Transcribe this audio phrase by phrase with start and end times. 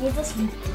[0.00, 0.72] Jesus liebt dich.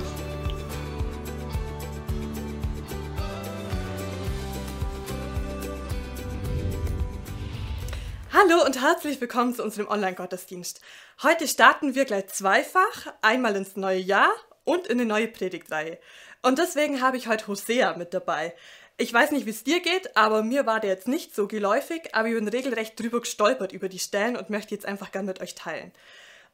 [8.31, 10.79] Hallo und herzlich willkommen zu unserem Online-Gottesdienst.
[11.23, 14.29] Heute starten wir gleich zweifach, einmal ins neue Jahr
[14.63, 15.97] und in eine neue Predigtreihe.
[16.43, 18.53] Und deswegen habe ich heute Hosea mit dabei.
[18.97, 22.13] Ich weiß nicht, wie es dir geht, aber mir war der jetzt nicht so geläufig,
[22.13, 25.41] aber ich bin regelrecht drüber gestolpert über die Stellen und möchte jetzt einfach gerne mit
[25.41, 25.91] euch teilen.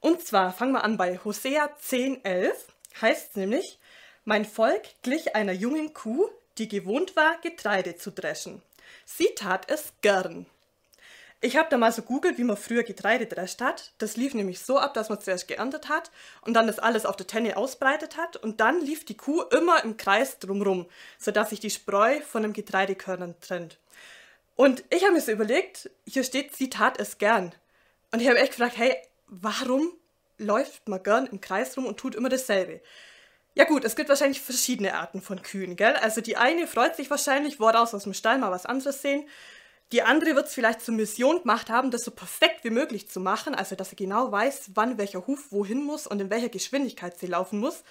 [0.02, 2.52] Und zwar fangen wir an bei Hosea 10,11,
[3.02, 3.80] heißt es nämlich,
[4.26, 8.62] mein Volk glich einer jungen Kuh, die gewohnt war, Getreide zu dreschen.
[9.06, 10.48] Sie tat es gern.
[11.44, 13.94] Ich habe da mal so googelt, wie man früher Getreide drescht hat.
[13.98, 16.12] Das lief nämlich so ab, dass man zuerst geerntet hat
[16.42, 19.84] und dann das alles auf der Tenne ausbreitet hat und dann lief die Kuh immer
[19.84, 20.88] im Kreis drumrum,
[21.18, 23.78] sodass sich die Spreu von dem Getreidekörnern trennt.
[24.56, 27.54] Und ich habe mir so überlegt, hier steht, sie tat es gern.
[28.12, 28.96] Und ich habe echt gefragt, hey,
[29.32, 29.92] warum
[30.38, 32.82] läuft man gern im Kreis rum und tut immer dasselbe?
[33.56, 35.96] Ja gut, es gibt wahrscheinlich verschiedene Arten von Kühen, gell?
[35.96, 39.28] Also die eine freut sich wahrscheinlich, woraus aus dem Stall mal was anderes sehen.
[39.92, 43.20] Die andere wird es vielleicht zur Mission gemacht haben, das so perfekt wie möglich zu
[43.20, 47.20] machen, also dass sie genau weiß, wann welcher Huf wohin muss und in welcher Geschwindigkeit
[47.20, 47.84] sie laufen muss.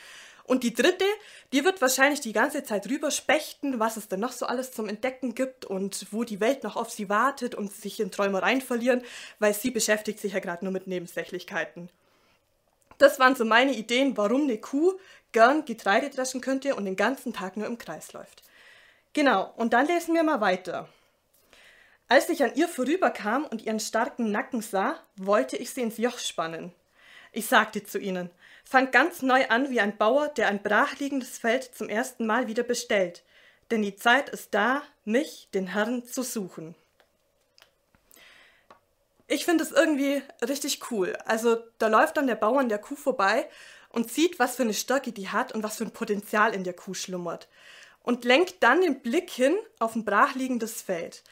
[0.44, 1.04] Und die dritte,
[1.52, 5.34] die wird wahrscheinlich die ganze Zeit rüberspechten, was es denn noch so alles zum Entdecken
[5.34, 9.02] gibt und wo die Welt noch auf sie wartet und sich in Träumereien verlieren,
[9.38, 11.88] weil sie beschäftigt sich ja gerade nur mit Nebensächlichkeiten.
[12.98, 14.92] Das waren so meine Ideen, warum eine Kuh
[15.32, 18.42] gern Getreide dreschen könnte und den ganzen Tag nur im Kreis läuft.
[19.12, 20.88] Genau, und dann lesen wir mal weiter.
[22.08, 26.18] Als ich an ihr vorüberkam und ihren starken Nacken sah, wollte ich sie ins Joch
[26.18, 26.72] spannen.
[27.32, 28.30] Ich sagte zu ihnen,
[28.64, 32.62] fangt ganz neu an wie ein Bauer, der ein brachliegendes Feld zum ersten Mal wieder
[32.62, 33.24] bestellt,
[33.70, 36.74] denn die Zeit ist da, mich, den Herrn, zu suchen.
[39.26, 41.16] Ich finde es irgendwie richtig cool.
[41.24, 43.48] Also da läuft dann der Bauer an der Kuh vorbei
[43.90, 46.72] und sieht, was für eine Stärke die hat und was für ein Potenzial in der
[46.72, 47.48] Kuh schlummert.
[48.02, 51.22] Und lenkt dann den Blick hin auf ein brachliegendes Feld.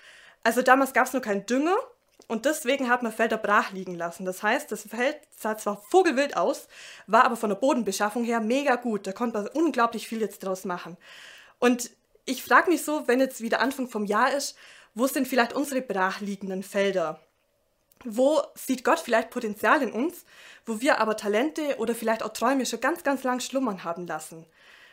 [0.45, 1.77] Also damals gab es nur keinen Dünger
[2.29, 4.27] und deswegen hat man Felder brach liegen lassen.
[4.27, 6.69] Das heißt, das Feld sah zwar vogelwild aus,
[7.07, 9.07] war aber von der Bodenbeschaffung her mega gut.
[9.07, 10.99] Da konnte man unglaublich viel jetzt draus machen.
[11.59, 11.91] Und
[12.27, 14.57] ich frage mich so, wenn jetzt wieder Anfang vom Jahr ist,
[14.95, 17.19] wo sind vielleicht unsere brachliegenden Felder?
[18.05, 20.27] Wo sieht Gott vielleicht Potenzial in uns,
[20.67, 24.45] wo wir aber Talente oder vielleicht auch Träume schon ganz, ganz lang schlummern haben lassen?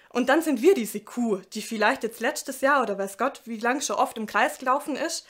[0.10, 3.58] Und dann sind wir diese Kuh, die vielleicht jetzt letztes Jahr oder weiß Gott, wie
[3.58, 5.28] lange schon oft im Kreis gelaufen ist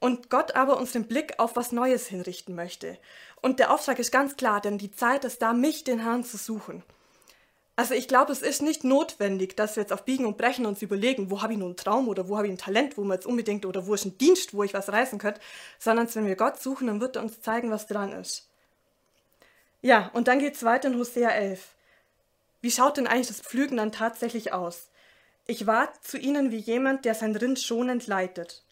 [0.00, 2.98] und Gott aber uns den Blick auf was Neues hinrichten möchte.
[3.42, 6.36] Und der Auftrag ist ganz klar, denn die Zeit ist da, mich, den Herrn, zu
[6.36, 6.82] suchen.
[7.78, 10.80] Also ich glaube, es ist nicht notwendig, dass wir jetzt auf Biegen und Brechen uns
[10.80, 13.18] überlegen, wo habe ich nun einen Traum oder wo habe ich ein Talent, wo man
[13.18, 15.42] jetzt unbedingt oder wo ist ein Dienst, wo ich was reißen könnte,
[15.78, 18.48] sondern wenn wir Gott suchen, dann wird er uns zeigen, was dran ist.
[19.82, 21.74] Ja, und dann geht es weiter in Hosea 11.
[22.62, 24.88] Wie schaut denn eigentlich das Pflügen dann tatsächlich aus?
[25.46, 28.64] Ich war zu ihnen wie jemand, der sein Rind schonend leitet.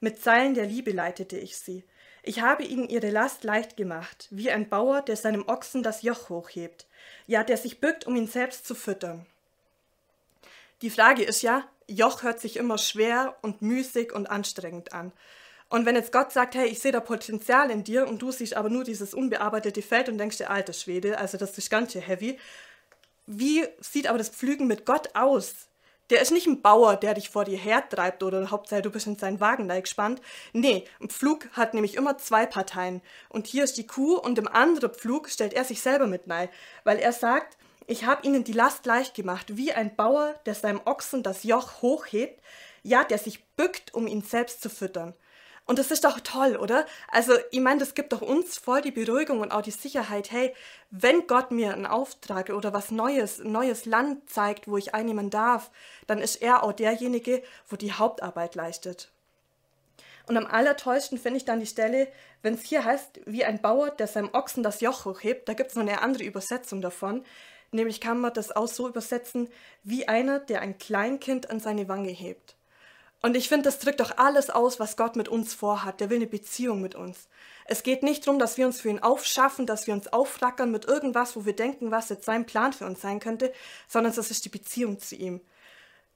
[0.00, 1.84] Mit Seilen der Liebe leitete ich sie.
[2.22, 6.28] Ich habe ihnen ihre Last leicht gemacht, wie ein Bauer, der seinem Ochsen das Joch
[6.28, 6.86] hochhebt,
[7.26, 9.26] ja, der sich bückt, um ihn selbst zu füttern.
[10.82, 15.12] Die Frage ist ja, Joch hört sich immer schwer und müßig und anstrengend an.
[15.68, 18.54] Und wenn jetzt Gott sagt, hey, ich sehe da Potenzial in dir und du siehst
[18.54, 22.02] aber nur dieses unbearbeitete Feld und denkst dir, alter Schwede, also das ist ganz schön
[22.02, 22.38] heavy,
[23.26, 25.65] wie sieht aber das Pflügen mit Gott aus?
[26.10, 29.18] Der ist nicht ein Bauer, der dich vor dir hertreibt oder Hauptsache du bist in
[29.18, 30.20] seinen Wagen gespannt.
[30.52, 33.02] Nee, ein Pflug hat nämlich immer zwei Parteien.
[33.28, 36.48] Und hier ist die Kuh und im anderen Pflug stellt er sich selber mit nein,
[36.84, 37.56] weil er sagt,
[37.88, 41.82] ich habe ihnen die Last leicht gemacht, wie ein Bauer, der seinem Ochsen das Joch
[41.82, 42.40] hochhebt,
[42.82, 45.14] ja, der sich bückt, um ihn selbst zu füttern.
[45.66, 46.86] Und das ist doch toll, oder?
[47.08, 50.54] Also, ich meine, das gibt doch uns voll die Beruhigung und auch die Sicherheit, hey,
[50.90, 55.28] wenn Gott mir einen Auftrag oder was Neues, ein neues Land zeigt, wo ich einnehmen
[55.28, 55.72] darf,
[56.06, 59.10] dann ist er auch derjenige, wo die Hauptarbeit leistet.
[60.28, 62.08] Und am allertollsten finde ich dann die Stelle,
[62.42, 65.70] wenn es hier heißt, wie ein Bauer, der seinem Ochsen das Joch hochhebt, da gibt
[65.70, 67.24] es noch eine andere Übersetzung davon.
[67.70, 69.48] Nämlich kann man das auch so übersetzen,
[69.82, 72.55] wie einer, der ein Kleinkind an seine Wange hebt.
[73.22, 76.00] Und ich finde, das drückt doch alles aus, was Gott mit uns vorhat.
[76.00, 77.28] Der will eine Beziehung mit uns.
[77.64, 80.84] Es geht nicht darum, dass wir uns für ihn aufschaffen, dass wir uns aufflackern mit
[80.84, 83.52] irgendwas, wo wir denken, was jetzt sein Plan für uns sein könnte,
[83.88, 85.40] sondern es ist die Beziehung zu ihm.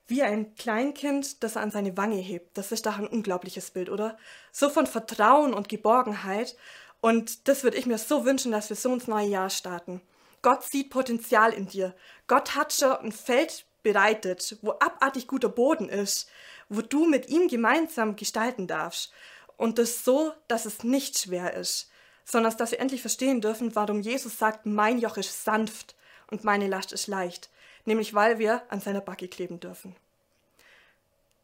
[0.06, 2.56] Wie ein Kleinkind, das er an seine Wange hebt.
[2.56, 4.16] Das ist doch ein unglaubliches Bild, oder?
[4.52, 6.56] So von Vertrauen und Geborgenheit.
[7.00, 10.00] Und das würde ich mir so wünschen, dass wir so ins neue Jahr starten.
[10.42, 11.94] Gott sieht Potenzial in dir.
[12.26, 16.28] Gott hat schon ein Feld bereitet, wo abartig guter Boden ist,
[16.70, 19.12] wo du mit ihm gemeinsam gestalten darfst.
[19.58, 21.90] Und das so, dass es nicht schwer ist,
[22.24, 25.94] sondern dass wir endlich verstehen dürfen, warum Jesus sagt, mein Joch ist sanft
[26.30, 27.50] und meine Last ist leicht,
[27.84, 29.94] nämlich weil wir an seiner Backe kleben dürfen.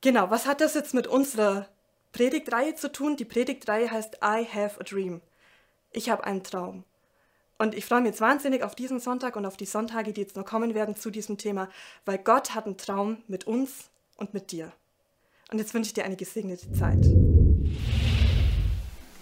[0.01, 1.69] Genau, was hat das jetzt mit unserer
[2.13, 3.17] Predigtreihe zu tun?
[3.17, 5.21] Die Predigtreihe heißt I have a dream.
[5.93, 6.85] Ich habe einen Traum.
[7.59, 10.37] Und ich freue mich jetzt wahnsinnig auf diesen Sonntag und auf die Sonntage, die jetzt
[10.37, 11.69] noch kommen werden zu diesem Thema,
[12.05, 14.73] weil Gott hat einen Traum mit uns und mit dir.
[15.53, 17.07] Und jetzt wünsche ich dir eine gesegnete Zeit.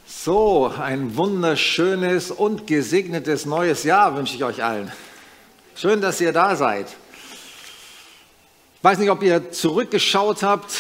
[0.07, 4.91] So, ein wunderschönes und gesegnetes neues Jahr wünsche ich euch allen.
[5.77, 6.87] Schön, dass ihr da seid.
[8.79, 10.75] Ich weiß nicht, ob ihr zurückgeschaut habt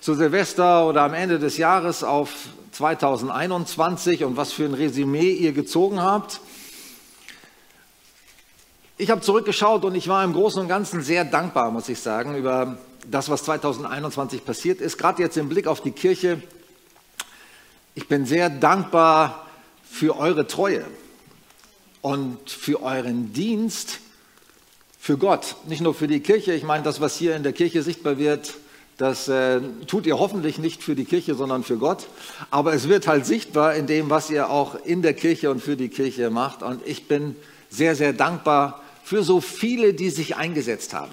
[0.00, 2.32] zu Silvester oder am Ende des Jahres auf
[2.72, 6.40] 2021 und was für ein Resümee ihr gezogen habt.
[8.98, 12.36] Ich habe zurückgeschaut und ich war im Großen und Ganzen sehr dankbar, muss ich sagen,
[12.36, 12.78] über
[13.10, 14.98] das, was 2021 passiert ist.
[14.98, 16.42] Gerade jetzt im Blick auf die Kirche.
[17.94, 19.46] Ich bin sehr dankbar
[19.88, 20.84] für eure Treue
[22.02, 24.00] und für euren Dienst
[24.98, 25.56] für Gott.
[25.66, 26.52] Nicht nur für die Kirche.
[26.52, 28.54] Ich meine, das, was hier in der Kirche sichtbar wird,
[28.96, 32.06] das äh, tut ihr hoffentlich nicht für die Kirche, sondern für Gott.
[32.50, 35.76] Aber es wird halt sichtbar in dem, was ihr auch in der Kirche und für
[35.76, 36.62] die Kirche macht.
[36.62, 37.36] Und ich bin
[37.68, 41.12] sehr, sehr dankbar für so viele, die sich eingesetzt haben.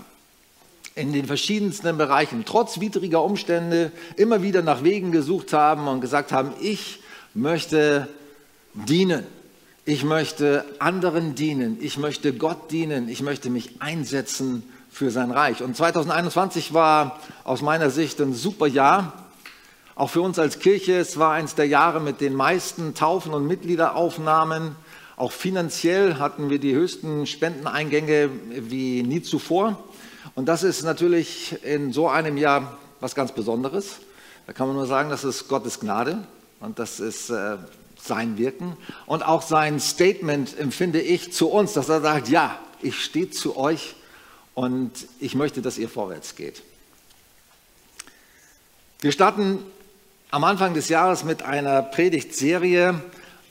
[0.95, 6.31] In den verschiedensten Bereichen, trotz widriger Umstände, immer wieder nach Wegen gesucht haben und gesagt
[6.31, 6.99] haben, ich
[7.33, 8.07] möchte
[8.73, 9.25] dienen.
[9.85, 11.77] Ich möchte anderen dienen.
[11.81, 13.09] Ich möchte Gott dienen.
[13.09, 15.63] Ich möchte mich einsetzen für sein Reich.
[15.63, 19.13] Und 2021 war aus meiner Sicht ein super Jahr.
[19.95, 23.47] Auch für uns als Kirche, es war eines der Jahre mit den meisten Taufen und
[23.47, 24.75] Mitgliederaufnahmen.
[25.17, 29.83] Auch finanziell hatten wir die höchsten Spendeneingänge wie nie zuvor.
[30.35, 33.97] Und das ist natürlich in so einem Jahr was ganz Besonderes.
[34.47, 36.27] Da kann man nur sagen, das ist Gottes Gnade
[36.59, 37.57] und das ist äh,
[38.01, 38.75] sein Wirken
[39.05, 43.55] und auch sein Statement empfinde ich zu uns, dass er sagt, ja, ich stehe zu
[43.55, 43.95] euch
[44.55, 46.63] und ich möchte, dass ihr vorwärts geht.
[48.99, 49.59] Wir starten
[50.31, 53.01] am Anfang des Jahres mit einer Predigtserie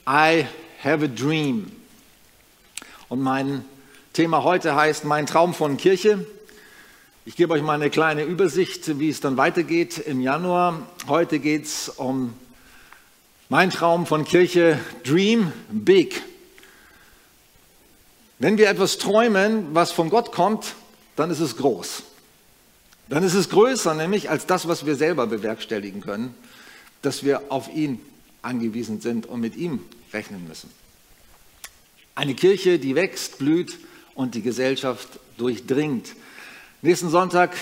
[0.09, 0.47] I
[0.83, 1.71] have a dream.
[3.09, 3.65] Und mein
[4.13, 6.27] Thema heute heißt Mein Traum von Kirche.
[7.25, 10.89] Ich gebe euch mal eine kleine Übersicht, wie es dann weitergeht im Januar.
[11.07, 12.35] Heute geht es um
[13.49, 16.21] mein Traum von Kirche, Dream Big.
[18.41, 20.75] Wenn wir etwas träumen, was von Gott kommt,
[21.15, 22.03] dann ist es groß.
[23.09, 26.35] Dann ist es größer, nämlich als das, was wir selber bewerkstelligen können,
[27.03, 28.01] dass wir auf ihn
[28.43, 29.79] angewiesen sind und mit ihm
[30.13, 30.71] rechnen müssen.
[32.17, 33.79] Eine Kirche, die wächst, blüht
[34.17, 36.17] und die Gesellschaft durchdringt.
[36.85, 37.53] Nächsten Sonntag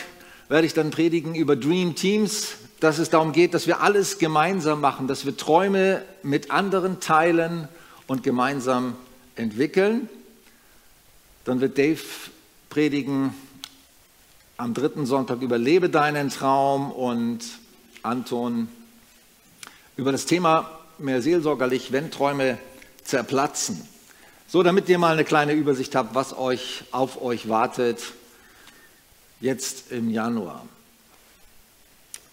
[0.49, 4.81] werde ich dann predigen über Dream Teams, dass es darum geht, dass wir alles gemeinsam
[4.81, 7.69] machen, dass wir Träume mit anderen teilen
[8.07, 8.97] und gemeinsam
[9.37, 10.09] entwickeln.
[11.45, 12.01] Dann wird Dave
[12.71, 13.35] predigen
[14.57, 17.41] am dritten Sonntag über Lebe deinen Traum und
[18.03, 18.69] Anton
[19.99, 22.57] über das Thema mehr seelsorgerlich, wenn Träume
[23.05, 23.87] zerplatzen.
[24.49, 28.15] So, damit ihr mal eine kleine Übersicht habt, was euch auf euch wartet
[29.41, 30.65] jetzt im Januar.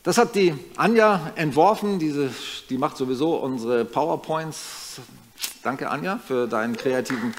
[0.04, 2.30] Das hat die Anja entworfen, diese,
[2.70, 5.02] die macht sowieso unsere PowerPoints.
[5.64, 7.34] Danke Anja für deinen kreativen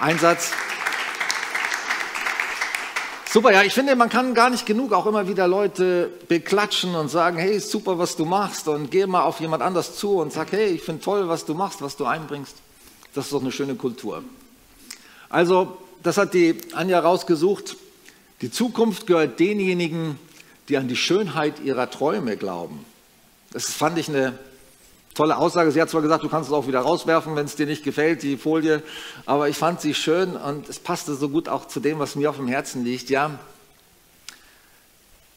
[0.00, 0.52] Einsatz.
[3.30, 7.08] Super, ja, ich finde, man kann gar nicht genug auch immer wieder Leute beklatschen und
[7.08, 10.50] sagen, hey, super, was du machst und geh mal auf jemand anders zu und sag,
[10.52, 12.56] hey, ich finde toll, was du machst, was du einbringst.
[13.14, 14.24] Das ist doch eine schöne Kultur.
[15.28, 17.76] Also, das hat die Anja rausgesucht.
[18.40, 20.18] Die Zukunft gehört denjenigen,
[20.68, 22.84] die an die Schönheit ihrer Träume glauben.
[23.50, 24.38] Das fand ich eine
[25.14, 25.72] tolle Aussage.
[25.72, 28.22] Sie hat zwar gesagt, du kannst es auch wieder rauswerfen, wenn es dir nicht gefällt,
[28.22, 28.82] die Folie,
[29.26, 32.30] aber ich fand sie schön und es passte so gut auch zu dem, was mir
[32.30, 33.10] auf dem Herzen liegt.
[33.10, 33.40] Ja,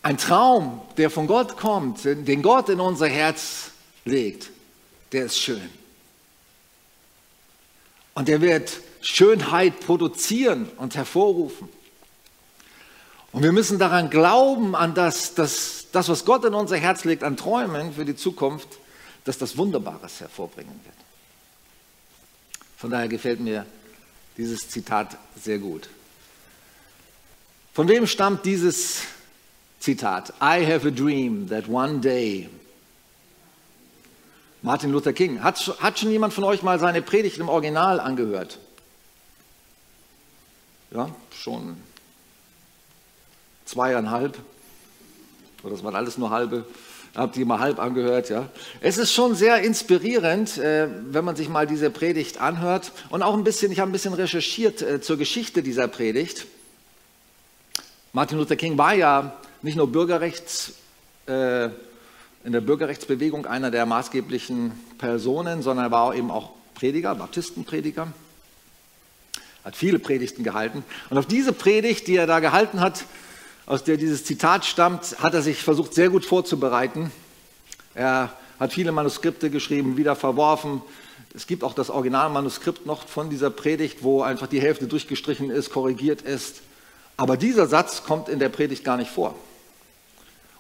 [0.04, 3.72] ein Traum, der von Gott kommt, den Gott in unser Herz
[4.06, 4.50] legt,
[5.12, 5.70] der ist schön.
[8.14, 11.70] Und der wird Schönheit produzieren und hervorrufen.
[13.32, 17.24] Und wir müssen daran glauben, an das, das, das, was Gott in unser Herz legt,
[17.24, 18.68] an Träumen für die Zukunft,
[19.24, 20.96] dass das Wunderbares hervorbringen wird.
[22.78, 23.66] Von daher gefällt mir
[24.38, 25.90] dieses Zitat sehr gut.
[27.74, 29.04] Von wem stammt dieses
[29.80, 30.34] Zitat?
[30.42, 32.50] I have a dream that one day.
[34.62, 35.42] Martin Luther King.
[35.42, 38.60] Hat, hat schon jemand von euch mal seine Predigt im Original angehört?
[40.92, 41.78] Ja, schon
[43.72, 44.38] zweieinhalb.
[45.64, 46.66] Oder das waren alles nur halbe.
[47.16, 48.48] Habt ihr mal halb angehört, ja?
[48.80, 52.94] Es ist schon sehr inspirierend, äh, wenn man sich mal diese Predigt anhört.
[53.10, 56.48] Und auch ein bisschen, ich habe ein bisschen recherchiert äh, zur Geschichte dieser Predigt.
[58.14, 60.74] Martin Luther King war ja nicht nur Bürgerrechts,
[61.28, 61.66] äh,
[62.44, 68.08] in der Bürgerrechtsbewegung einer der maßgeblichen Personen, sondern er war eben auch Prediger, Baptistenprediger.
[69.64, 70.84] Hat viele Predigten gehalten.
[71.10, 73.06] Und auf diese Predigt, die er da gehalten hat,
[73.66, 77.12] aus der dieses Zitat stammt, hat er sich versucht, sehr gut vorzubereiten.
[77.94, 80.82] Er hat viele Manuskripte geschrieben, wieder verworfen.
[81.34, 85.70] Es gibt auch das Originalmanuskript noch von dieser Predigt, wo einfach die Hälfte durchgestrichen ist,
[85.70, 86.62] korrigiert ist.
[87.18, 89.36] Aber dieser Satz kommt in der Predigt gar nicht vor.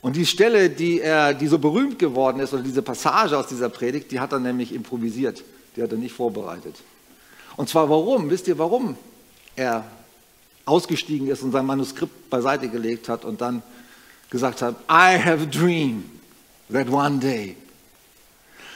[0.02, 3.70] Und die Stelle, die, er, die so berühmt geworden ist, oder diese Passage aus dieser
[3.70, 5.44] Predigt, die hat er nämlich improvisiert.
[5.76, 6.76] Die hat er nicht vorbereitet.
[7.56, 8.30] Und zwar warum?
[8.30, 8.98] Wisst ihr, warum
[9.56, 9.86] er
[10.66, 13.62] ausgestiegen ist und sein Manuskript beiseite gelegt hat und dann
[14.30, 16.04] gesagt hat, I have a dream
[16.72, 17.56] that one day.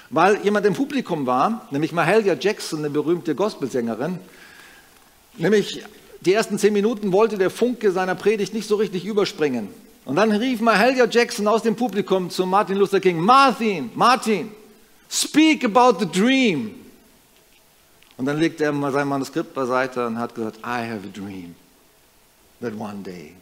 [0.10, 4.20] Weil jemand im Publikum war, nämlich Mahalia Jackson, eine berühmte Gospelsängerin,
[5.38, 5.84] nämlich
[6.22, 9.70] die ersten zehn Minuten wollte der Funke seiner Predigt nicht so richtig überspringen.
[10.06, 14.52] Und dann rief Mahalia Jackson aus dem Publikum zu Martin Luther King, Martin, Martin,
[15.10, 16.76] speak about the dream.
[18.18, 21.56] Und dann legte er sein Manuskript beiseite und hat gesagt, I have a dream
[22.66, 23.36] that one day.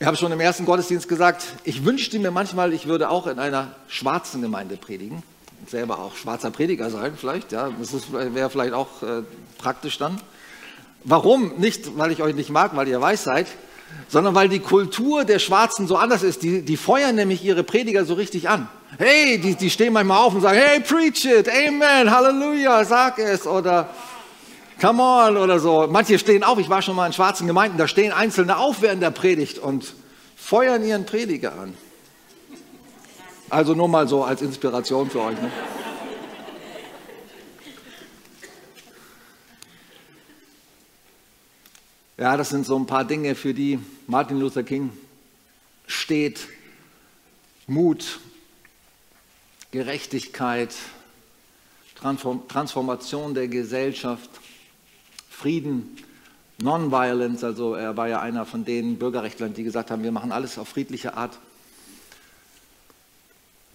[0.00, 3.38] Ich habe schon im ersten Gottesdienst gesagt, ich wünschte mir manchmal, ich würde auch in
[3.38, 5.22] einer schwarzen Gemeinde predigen.
[5.66, 7.52] Selber auch schwarzer Prediger sein, vielleicht.
[7.52, 9.22] Ja, das wäre vielleicht auch äh,
[9.58, 10.18] praktisch dann.
[11.04, 11.52] Warum?
[11.58, 13.46] Nicht, weil ich euch nicht mag, weil ihr weiß seid,
[14.08, 16.42] sondern weil die Kultur der Schwarzen so anders ist.
[16.42, 18.68] Die, die feuern nämlich ihre Prediger so richtig an.
[18.96, 23.46] Hey, die, die stehen manchmal auf und sagen, hey, preach it, amen, Halleluja, sag es
[23.46, 23.90] oder
[24.80, 25.86] come on oder so.
[25.88, 29.02] Manche stehen auf, ich war schon mal in schwarzen Gemeinden, da stehen Einzelne auf während
[29.02, 29.94] der Predigt und
[30.36, 31.76] feuern ihren Prediger an.
[33.50, 35.40] Also nur mal so als Inspiration für euch.
[35.40, 35.50] Ne?
[42.16, 44.92] Ja, das sind so ein paar Dinge, für die Martin Luther King
[45.86, 46.48] steht.
[47.66, 48.18] Mut,
[49.70, 50.74] Gerechtigkeit,
[51.94, 54.28] Transformation der Gesellschaft,
[55.40, 55.96] Frieden,
[56.58, 60.58] Nonviolence, also er war ja einer von den Bürgerrechtlern, die gesagt haben, wir machen alles
[60.58, 61.38] auf friedliche Art.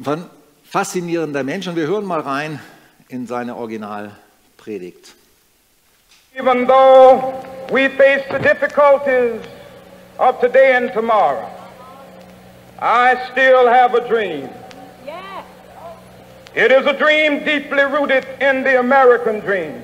[0.06, 0.26] Ein
[0.64, 2.60] faszinierender Mensch und wir hören mal rein
[3.08, 5.16] in seine Originalpredigt.
[6.38, 7.34] Even though
[7.72, 9.42] we face the difficulties
[10.20, 11.50] of today and tomorrow,
[12.80, 14.50] I still have a dream.
[16.54, 19.84] It is a dream deeply rooted in the American dream.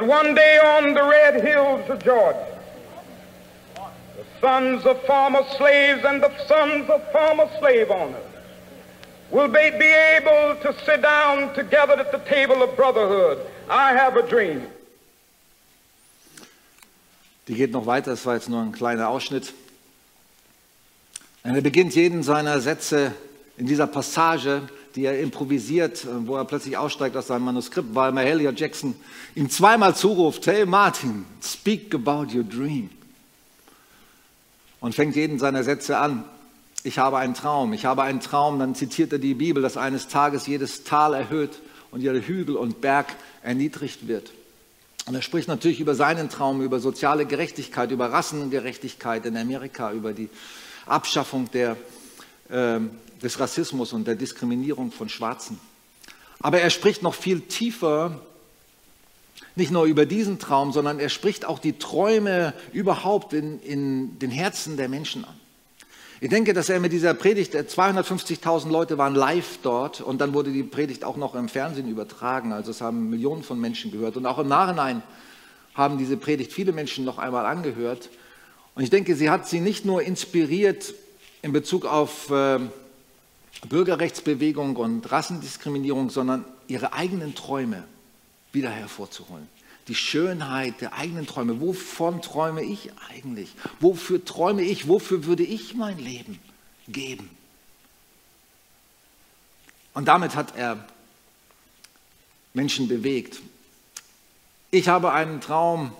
[0.00, 2.46] That one day on the red hills of Georgia,
[3.74, 8.24] the sons of former slaves and the sons of former slave owners
[9.30, 13.46] will be, be able to sit down together at the table of brotherhood.
[13.68, 14.66] I have a dream.
[17.46, 19.52] Die geht noch weiter, das war jetzt nur ein kleiner Ausschnitt.
[21.42, 23.12] Und er beginnt jeden seiner Sätze
[23.58, 24.62] in dieser Passage
[24.94, 28.94] die er improvisiert, äh, wo er plötzlich aussteigt aus seinem Manuskript, weil Mahalia Jackson
[29.34, 32.90] ihm zweimal zuruft, hey Martin, speak about your dream.
[34.80, 36.24] Und fängt jeden seiner Sätze an.
[36.82, 40.08] Ich habe einen Traum, ich habe einen Traum, dann zitiert er die Bibel, dass eines
[40.08, 44.32] Tages jedes Tal erhöht und jeder Hügel und Berg erniedrigt wird.
[45.06, 50.12] Und er spricht natürlich über seinen Traum, über soziale Gerechtigkeit, über Rassengerechtigkeit in Amerika, über
[50.12, 50.30] die
[50.86, 51.76] Abschaffung der
[52.48, 52.80] äh,
[53.22, 55.58] des Rassismus und der Diskriminierung von Schwarzen.
[56.40, 58.20] Aber er spricht noch viel tiefer,
[59.56, 64.30] nicht nur über diesen Traum, sondern er spricht auch die Träume überhaupt in, in den
[64.30, 65.34] Herzen der Menschen an.
[66.22, 70.34] Ich denke, dass er mit dieser Predigt, 250.000 äh, Leute waren live dort und dann
[70.34, 72.52] wurde die Predigt auch noch im Fernsehen übertragen.
[72.52, 75.02] Also es haben Millionen von Menschen gehört und auch im Nachhinein
[75.74, 78.10] haben diese Predigt viele Menschen noch einmal angehört.
[78.74, 80.92] Und ich denke, sie hat sie nicht nur inspiriert
[81.40, 82.58] in Bezug auf äh,
[83.68, 87.84] Bürgerrechtsbewegung und Rassendiskriminierung, sondern ihre eigenen Träume
[88.52, 89.46] wieder hervorzuholen.
[89.90, 91.60] die Schönheit der eigenen Träume.
[91.60, 93.52] Wovon träume ich eigentlich?
[93.80, 94.86] Wofür träume ich?
[94.86, 96.38] Wofür würde ich mein Leben
[96.86, 97.28] geben?
[99.92, 100.86] Und damit hat er
[102.54, 103.40] Menschen bewegt.
[104.70, 105.92] Ich habe einen Traum,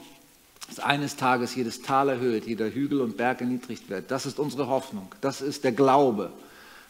[0.68, 4.12] dass eines Tages jedes Tal erhöht, jeder Hügel und Berg erniedrigt wird.
[4.12, 5.12] Das ist unsere Hoffnung.
[5.20, 6.30] Das ist der Glaube,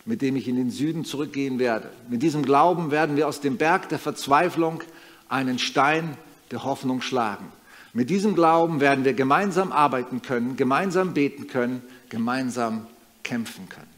[0.05, 1.91] mit dem ich in den Süden zurückgehen werde.
[2.09, 4.83] Mit diesem Glauben werden wir aus dem Berg der Verzweiflung
[5.29, 6.17] einen Stein
[6.51, 7.53] der Hoffnung schlagen.
[7.93, 12.87] Mit diesem Glauben werden wir gemeinsam arbeiten können, gemeinsam beten können, gemeinsam
[13.23, 13.91] kämpfen können.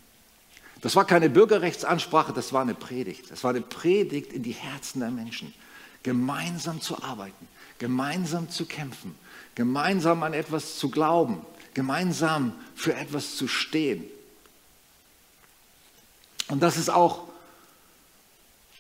[0.81, 3.31] Das war keine Bürgerrechtsansprache, das war eine Predigt.
[3.31, 5.55] Das war eine Predigt in die Herzen der Menschen.
[6.03, 7.47] Gemeinsam zu arbeiten,
[7.79, 9.15] gemeinsam zu kämpfen,
[9.55, 11.43] gemeinsam an etwas zu glauben,
[11.75, 14.05] gemeinsam für etwas zu stehen.
[16.53, 17.23] Und das ist auch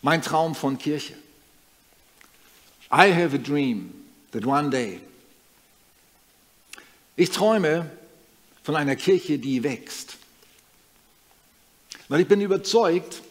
[0.03, 1.15] mein Traum von Kirche.
[2.93, 3.95] I have a dream
[4.33, 5.01] that one day.
[7.17, 7.91] Ich träume
[8.63, 10.19] von einer Kirche, die wächst.
[12.09, 13.23] Weil ich bin überzeugt,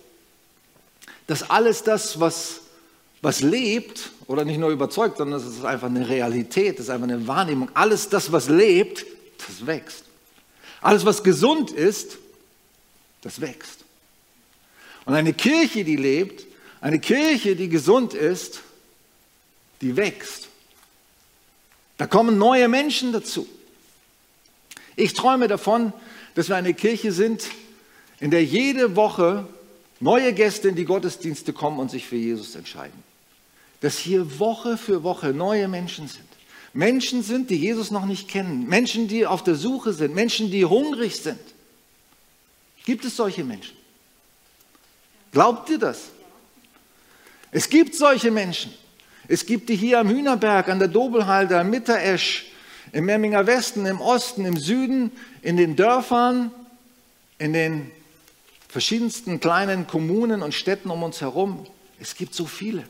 [1.27, 2.61] dass alles das, was,
[3.21, 7.07] was lebt, oder nicht nur überzeugt, sondern es ist einfach eine Realität, es ist einfach
[7.07, 9.05] eine Wahrnehmung, alles das, was lebt,
[9.37, 10.05] das wächst.
[10.81, 12.17] Alles, was gesund ist,
[13.21, 13.80] das wächst.
[15.11, 16.45] Und eine Kirche, die lebt,
[16.79, 18.61] eine Kirche, die gesund ist,
[19.81, 20.47] die wächst.
[21.97, 23.45] Da kommen neue Menschen dazu.
[24.95, 25.91] Ich träume davon,
[26.33, 27.49] dass wir eine Kirche sind,
[28.21, 29.45] in der jede Woche
[29.99, 33.03] neue Gäste in die Gottesdienste kommen und sich für Jesus entscheiden.
[33.81, 36.23] Dass hier Woche für Woche neue Menschen sind.
[36.71, 38.65] Menschen sind, die Jesus noch nicht kennen.
[38.65, 40.15] Menschen, die auf der Suche sind.
[40.15, 41.41] Menschen, die hungrig sind.
[42.85, 43.80] Gibt es solche Menschen?
[45.31, 46.09] Glaubt ihr das?
[47.51, 48.73] Es gibt solche Menschen.
[49.27, 52.51] Es gibt die hier am Hühnerberg, an der Dobelhalde, am Mitteresch,
[52.91, 55.11] im Memminger Westen, im Osten, im Süden,
[55.41, 56.51] in den Dörfern,
[57.37, 57.91] in den
[58.67, 61.65] verschiedensten kleinen Kommunen und Städten um uns herum.
[61.99, 62.83] Es gibt so viele.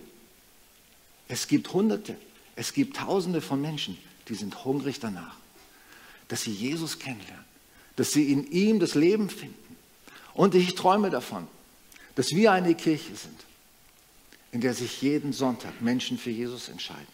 [1.27, 2.15] Es gibt Hunderte,
[2.55, 5.35] es gibt Tausende von Menschen, die sind hungrig danach,
[6.27, 7.45] dass sie Jesus kennenlernen,
[7.95, 9.77] dass sie in ihm das Leben finden.
[10.33, 11.47] Und ich träume davon,
[12.21, 13.39] dass wir eine Kirche sind,
[14.51, 17.07] in der sich jeden Sonntag Menschen für Jesus entscheiden.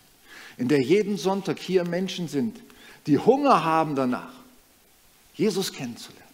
[0.58, 2.60] In der jeden Sonntag hier Menschen sind,
[3.06, 4.34] die Hunger haben danach,
[5.34, 6.28] Jesus kennenzulernen.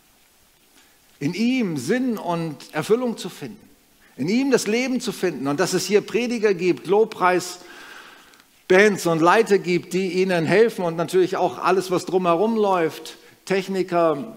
[1.20, 3.70] In ihm Sinn und Erfüllung zu finden.
[4.18, 5.46] In ihm das Leben zu finden.
[5.48, 7.60] Und dass es hier Prediger gibt, Lobpreis,
[8.68, 13.18] Bands und Leiter gibt, die ihnen helfen und natürlich auch alles, was drumherum läuft.
[13.46, 14.36] Techniker,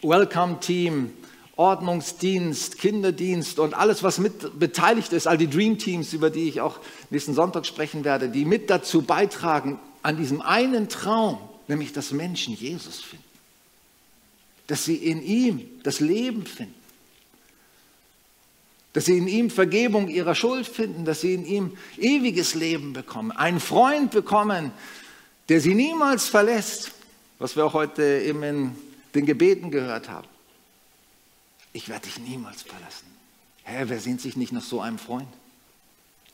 [0.00, 1.12] Welcome-Team,
[1.56, 6.60] Ordnungsdienst, Kinderdienst und alles, was mit beteiligt ist, all die Dream Teams, über die ich
[6.60, 6.78] auch
[7.10, 11.38] nächsten Sonntag sprechen werde, die mit dazu beitragen, an diesem einen Traum,
[11.68, 13.24] nämlich dass Menschen Jesus finden,
[14.66, 16.74] dass sie in ihm das Leben finden,
[18.94, 23.30] dass sie in ihm Vergebung ihrer Schuld finden, dass sie in ihm ewiges Leben bekommen,
[23.30, 24.72] einen Freund bekommen,
[25.50, 26.92] der sie niemals verlässt,
[27.38, 28.72] was wir auch heute eben in
[29.14, 30.31] den Gebeten gehört haben
[31.72, 33.06] ich werde dich niemals verlassen.
[33.62, 35.28] Herr, wer sehnt sich nicht nach so einem Freund?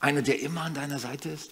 [0.00, 1.50] Einer, der immer an deiner Seite ist,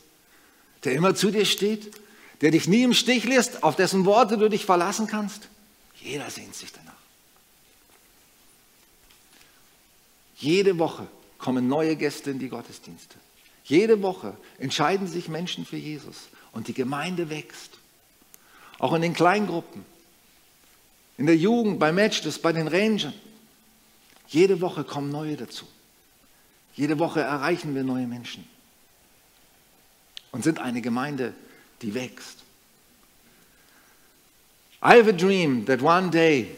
[0.84, 1.92] der immer zu dir steht,
[2.40, 5.48] der dich nie im Stich lässt, auf dessen Worte du dich verlassen kannst.
[6.00, 6.92] Jeder sehnt sich danach.
[10.36, 11.06] Jede Woche
[11.38, 13.16] kommen neue Gäste in die Gottesdienste.
[13.64, 17.78] Jede Woche entscheiden sich Menschen für Jesus und die Gemeinde wächst.
[18.78, 19.84] Auch in den Kleingruppen,
[21.16, 23.14] in der Jugend, bei Matches, bei den Rangern.
[24.28, 25.66] Jede Woche kommen neue dazu.
[26.74, 28.46] Jede Woche erreichen wir neue Menschen
[30.32, 31.34] und sind eine Gemeinde,
[31.82, 32.40] die wächst.
[34.82, 36.54] I have a dream that one day,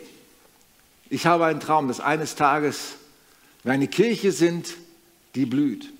[1.08, 2.96] ich habe einen Traum, dass eines Tages
[3.62, 4.74] wir eine Kirche sind,
[5.34, 5.92] die blüht.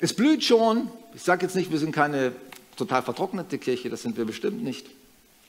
[0.00, 2.32] Es blüht schon, ich sage jetzt nicht, wir sind keine
[2.76, 4.86] total vertrocknete Kirche, das sind wir bestimmt nicht.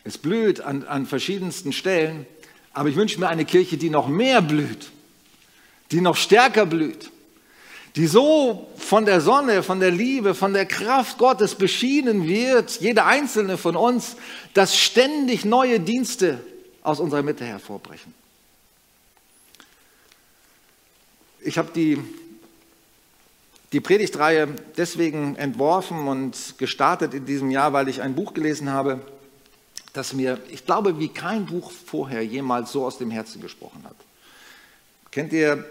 [0.04, 2.26] Es blüht an, an verschiedensten Stellen,
[2.74, 4.92] aber ich wünsche mir eine Kirche, die noch mehr blüht,
[5.92, 7.12] die noch stärker blüht,
[7.96, 13.06] die so von der Sonne, von der Liebe, von der Kraft Gottes beschienen wird, jeder
[13.06, 14.16] einzelne von uns,
[14.54, 16.40] dass ständig neue Dienste
[16.82, 18.14] aus unserer Mitte hervorbrechen.
[21.44, 21.98] Ich habe die,
[23.74, 29.02] die Predigtreihe deswegen entworfen und gestartet in diesem Jahr, weil ich ein Buch gelesen habe,
[29.94, 33.96] das mir, ich glaube, wie kein Buch vorher jemals so aus dem Herzen gesprochen hat.
[35.12, 35.66] Kennt ihr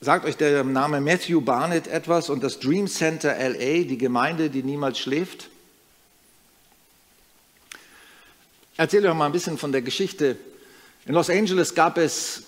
[0.00, 4.62] sagt euch der Name Matthew Barnett etwas und das Dream Center LA, die Gemeinde, die
[4.62, 5.48] niemals schläft?
[8.76, 10.36] Erzähle euch mal ein bisschen von der Geschichte.
[11.06, 12.44] In Los Angeles gab es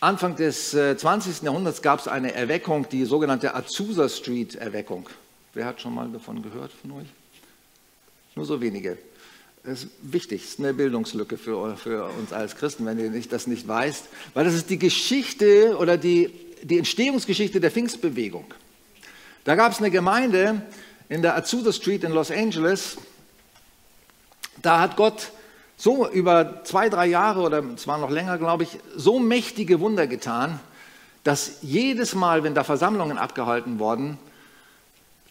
[0.00, 1.42] Anfang des 20.
[1.42, 5.08] Äh, Jahrhunderts gab es eine Erweckung, die sogenannte Azusa Street Erweckung.
[5.54, 7.06] Wer hat schon mal davon gehört von euch?
[8.34, 8.98] Nur so wenige.
[9.64, 13.32] Das ist wichtig, das ist eine Bildungslücke für, für uns als Christen, wenn ihr nicht,
[13.32, 16.30] das nicht weißt, weil das ist die Geschichte oder die,
[16.62, 18.44] die Entstehungsgeschichte der Pfingstbewegung.
[19.44, 20.60] Da gab es eine Gemeinde
[21.08, 22.98] in der Azusa Street in Los Angeles,
[24.60, 25.32] da hat Gott
[25.78, 30.60] so über zwei, drei Jahre oder zwar noch länger, glaube ich, so mächtige Wunder getan,
[31.22, 34.18] dass jedes Mal, wenn da Versammlungen abgehalten wurden,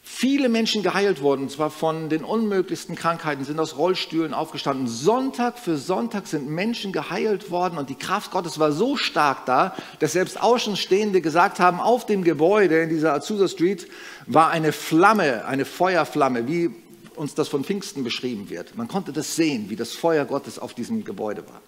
[0.05, 4.87] viele Menschen geheilt wurden, und zwar von den unmöglichsten Krankheiten, sind aus Rollstühlen aufgestanden.
[4.87, 9.75] Sonntag für Sonntag sind Menschen geheilt worden und die Kraft Gottes war so stark da,
[9.99, 13.87] dass selbst Außenstehende gesagt haben, auf dem Gebäude in dieser Azusa Street
[14.27, 16.69] war eine Flamme, eine Feuerflamme, wie
[17.15, 18.75] uns das von Pfingsten beschrieben wird.
[18.75, 21.61] Man konnte das sehen, wie das Feuer Gottes auf diesem Gebäude war.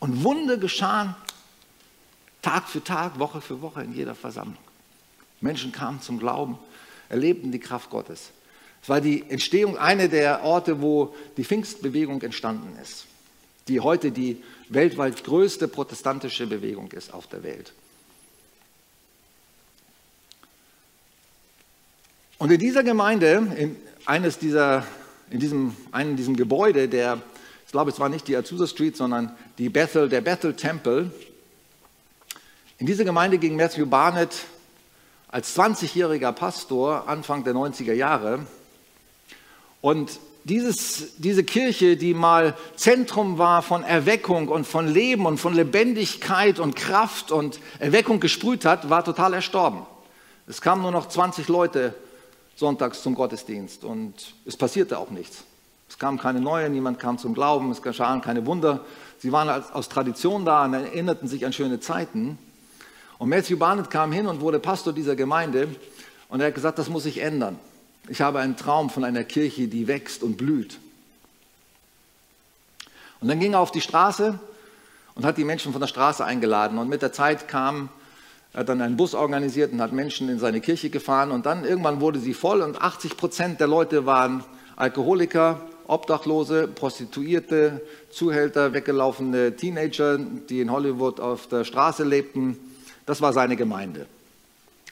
[0.00, 1.14] Und Wunder geschahen
[2.42, 4.58] Tag für Tag, Woche für Woche in jeder Versammlung.
[5.40, 6.58] Menschen kamen zum Glauben,
[7.12, 8.30] erlebten die Kraft Gottes.
[8.82, 13.06] Es war die Entstehung, eine der Orte, wo die Pfingstbewegung entstanden ist,
[13.68, 17.72] die heute die weltweit größte protestantische Bewegung ist auf der Welt.
[22.38, 24.84] Und in dieser Gemeinde, in eines dieser,
[25.30, 27.22] in diesem, einem diesem Gebäude, der,
[27.66, 31.12] ich glaube, es war nicht die Azusa Street, sondern die Bethel, der Bethel Tempel.
[32.78, 34.34] In diese Gemeinde ging Matthew Barnett
[35.32, 38.40] als 20-jähriger Pastor Anfang der 90er Jahre.
[39.80, 45.54] Und dieses, diese Kirche, die mal Zentrum war von Erweckung und von Leben und von
[45.54, 49.86] Lebendigkeit und Kraft und Erweckung gesprüht hat, war total erstorben.
[50.46, 51.94] Es kamen nur noch 20 Leute
[52.54, 55.44] sonntags zum Gottesdienst und es passierte auch nichts.
[55.88, 58.84] Es kamen keine neuen, niemand kam zum Glauben, es geschahen keine Wunder.
[59.18, 62.38] Sie waren aus Tradition da und erinnerten sich an schöne Zeiten.
[63.22, 65.68] Und Matthew Barnett kam hin und wurde Pastor dieser Gemeinde
[66.28, 67.56] und er hat gesagt, das muss sich ändern.
[68.08, 70.80] Ich habe einen Traum von einer Kirche, die wächst und blüht.
[73.20, 74.40] Und dann ging er auf die Straße
[75.14, 76.78] und hat die Menschen von der Straße eingeladen.
[76.78, 77.90] Und mit der Zeit kam
[78.54, 81.64] er hat dann einen Bus organisiert und hat Menschen in seine Kirche gefahren und dann
[81.64, 84.42] irgendwann wurde sie voll und 80 Prozent der Leute waren
[84.74, 92.58] Alkoholiker, Obdachlose, Prostituierte, Zuhälter, weggelaufene Teenager, die in Hollywood auf der Straße lebten.
[93.06, 94.06] Das war seine Gemeinde.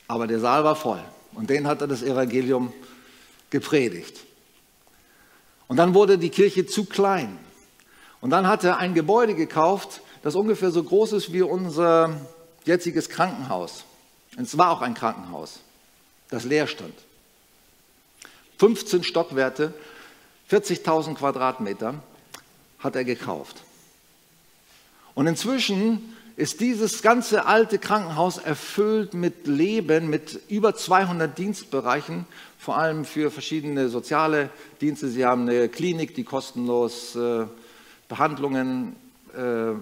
[0.08, 1.02] Aber der Saal war voll
[1.34, 2.72] und den hat er das Evangelium
[3.50, 4.20] gepredigt.
[5.68, 7.38] Und dann wurde die Kirche zu klein.
[8.20, 12.20] Und dann hat er ein Gebäude gekauft, das ungefähr so groß ist wie unser
[12.64, 13.84] jetziges Krankenhaus.
[14.36, 15.60] Und es war auch ein Krankenhaus,
[16.28, 16.94] das leer stand.
[18.58, 19.72] 15 Stockwerte,
[20.50, 21.94] 40.000 Quadratmeter
[22.78, 23.62] hat er gekauft.
[25.14, 32.24] Und inzwischen ist dieses ganze alte Krankenhaus erfüllt mit Leben, mit über 200 Dienstbereichen,
[32.58, 34.48] vor allem für verschiedene soziale
[34.80, 35.08] Dienste.
[35.08, 37.44] Sie haben eine Klinik, die kostenlos äh,
[38.08, 38.96] Behandlungen
[39.34, 39.74] äh,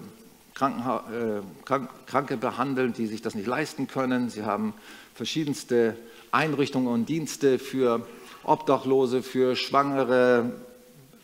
[0.53, 4.29] Krankenha äh, Krank Kranke behandeln, die sich das nicht leisten können.
[4.29, 4.73] Sie haben
[5.15, 5.95] verschiedenste
[6.31, 8.05] Einrichtungen und Dienste für
[8.43, 10.51] Obdachlose, für schwangere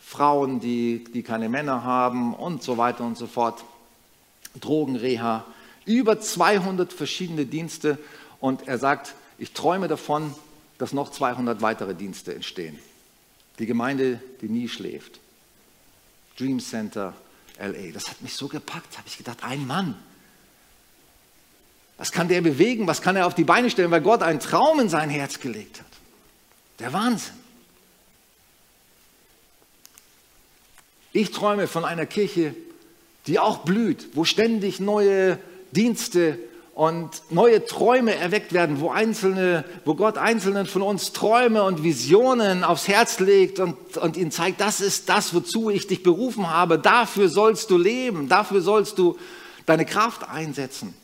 [0.00, 3.64] Frauen, die, die keine Männer haben und so weiter und so fort.
[4.60, 5.44] Drogenreha,
[5.84, 7.98] über 200 verschiedene Dienste
[8.40, 10.34] und er sagt, ich träume davon,
[10.78, 12.78] dass noch 200 weitere Dienste entstehen.
[13.58, 15.20] Die Gemeinde, die nie schläft.
[16.38, 17.14] Dream Center
[17.58, 17.92] LA.
[17.92, 19.96] Das hat mich so gepackt, habe ich gedacht, ein Mann.
[21.96, 22.86] Was kann der bewegen?
[22.86, 25.80] Was kann er auf die Beine stellen, weil Gott einen Traum in sein Herz gelegt
[25.80, 25.86] hat?
[26.78, 27.34] Der Wahnsinn.
[31.12, 32.54] Ich träume von einer Kirche,
[33.26, 35.38] die auch blüht, wo ständig neue
[35.72, 36.38] Dienste
[36.74, 42.64] und neue Träume erweckt werden, wo, einzelne, wo Gott Einzelnen von uns Träume und Visionen
[42.64, 46.78] aufs Herz legt und, und ihnen zeigt, das ist das, wozu ich dich berufen habe,
[46.78, 49.18] dafür sollst du leben, dafür sollst du
[49.64, 50.94] deine Kraft einsetzen.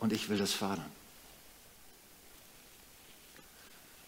[0.00, 0.84] Und ich will das fördern.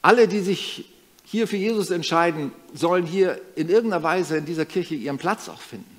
[0.02, 0.86] Alle, die sich
[1.24, 5.60] hier für Jesus entscheiden, sollen hier in irgendeiner Weise in dieser Kirche ihren Platz auch
[5.60, 5.89] finden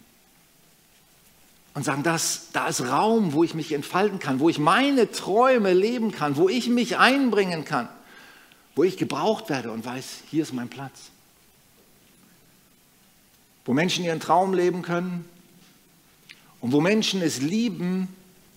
[1.74, 5.74] und sagen, das, da ist Raum, wo ich mich entfalten kann, wo ich meine Träume
[5.74, 7.88] leben kann, wo ich mich einbringen kann,
[8.76, 11.12] wo ich gebraucht werde und weiß, hier ist mein Platz.
[13.66, 15.26] Wo Menschen ihren Traum leben können
[16.60, 18.08] und wo Menschen es lieben,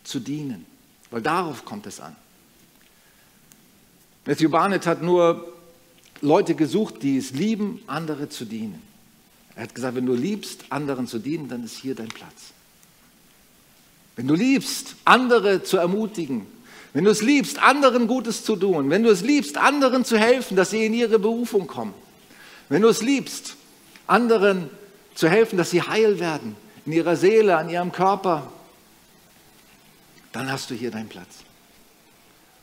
[0.04, 0.66] zu dienen.
[1.10, 2.14] weil darauf kommt es an.
[4.26, 5.52] Matthew Barnett hat nur
[6.20, 8.82] Leute gesucht, die es lieben, andere zu dienen.
[9.54, 12.52] Er hat gesagt, wenn du liebst, anderen zu dienen, dann ist hier dein Platz.
[14.16, 16.46] Wenn du liebst, andere zu ermutigen,
[16.92, 20.56] wenn du es liebst, anderen Gutes zu tun, wenn du es liebst, anderen zu helfen,
[20.56, 21.94] dass sie in ihre Berufung kommen,
[22.68, 23.56] wenn du es liebst,
[24.06, 24.70] anderen
[25.14, 28.52] zu helfen, dass sie heil werden, in ihrer Seele, an ihrem Körper,
[30.32, 31.44] dann hast du hier deinen Platz.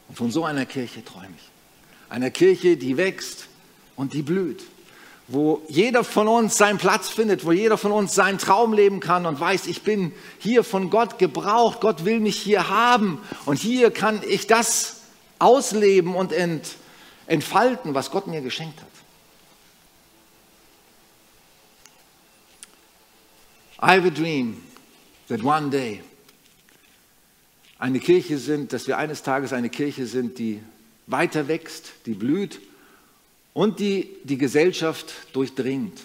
[0.08, 1.50] Und von so einer Kirche träume ich.
[2.10, 3.48] Einer Kirche, die wächst
[3.96, 4.64] und die blüht.
[5.34, 9.26] Wo jeder von uns seinen Platz findet, wo jeder von uns seinen Traum leben kann
[9.26, 13.92] und weiß, ich bin hier von Gott gebraucht, Gott will mich hier haben und hier
[13.92, 15.04] kann ich das
[15.40, 16.76] ausleben und ent,
[17.28, 18.88] entfalten, was Gott mir geschenkt hat.
[23.82, 24.62] I have a dream
[25.30, 26.04] that one day
[27.80, 30.62] eine Kirche sind, dass wir eines Tages eine Kirche sind, die
[31.08, 32.60] weiter wächst, die blüht
[33.54, 36.02] und die die Gesellschaft durchdringt.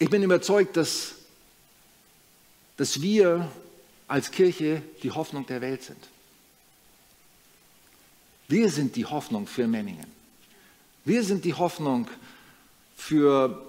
[0.00, 1.16] Ich bin überzeugt, dass,
[2.76, 3.50] dass wir
[4.06, 6.08] als Kirche die Hoffnung der Welt sind.
[8.46, 10.06] Wir sind die Hoffnung für Memmingen.
[11.04, 12.08] Wir sind die Hoffnung
[12.96, 13.62] für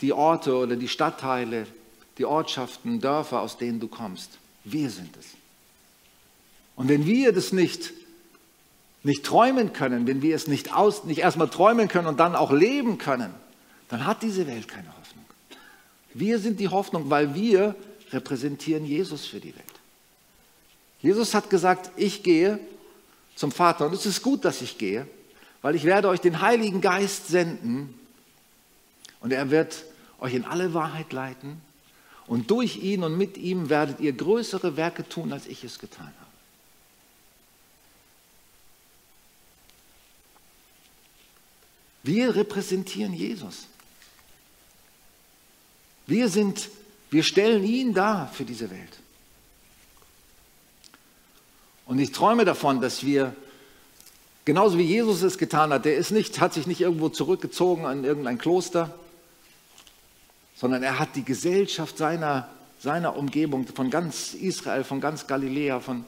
[0.00, 1.66] die Orte oder die Stadtteile,
[2.20, 4.38] die Ortschaften, Dörfer, aus denen du kommst.
[4.64, 5.24] Wir sind es.
[6.76, 7.94] Und wenn wir das nicht,
[9.02, 12.52] nicht träumen können, wenn wir es nicht, aus, nicht erstmal träumen können und dann auch
[12.52, 13.32] leben können,
[13.88, 15.24] dann hat diese Welt keine Hoffnung.
[16.12, 17.74] Wir sind die Hoffnung, weil wir
[18.12, 19.64] repräsentieren Jesus für die Welt.
[21.00, 22.60] Jesus hat gesagt, ich gehe
[23.34, 25.06] zum Vater und es ist gut, dass ich gehe,
[25.62, 27.94] weil ich werde euch den Heiligen Geist senden
[29.20, 29.86] und er wird
[30.18, 31.62] euch in alle Wahrheit leiten
[32.30, 36.06] und durch ihn und mit ihm werdet ihr größere Werke tun, als ich es getan
[36.06, 36.14] habe.
[42.04, 43.66] Wir repräsentieren Jesus.
[46.06, 46.70] Wir sind,
[47.10, 49.00] wir stellen ihn dar für diese Welt.
[51.84, 53.34] Und ich träume davon, dass wir
[54.44, 55.84] Genauso wie Jesus es getan hat.
[55.84, 58.98] Der ist nicht, hat sich nicht irgendwo zurückgezogen an irgendein Kloster,
[60.60, 62.46] sondern er hat die Gesellschaft seiner,
[62.80, 66.04] seiner Umgebung, von ganz Israel, von ganz Galiläa, von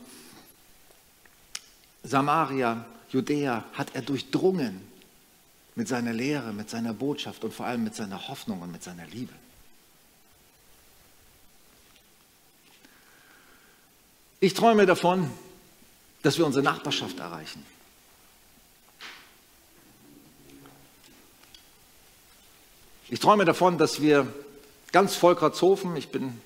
[2.02, 4.82] Samaria, Judäa, hat er durchdrungen
[5.74, 9.06] mit seiner Lehre, mit seiner Botschaft und vor allem mit seiner Hoffnung und mit seiner
[9.06, 9.32] Liebe.
[14.38, 15.30] Ich träume davon,
[16.20, 17.64] dass wir unsere Nachbarschaft erreichen.
[23.08, 24.26] Ich träume davon, dass wir
[24.92, 26.40] ganz Volkratshofen, ich bin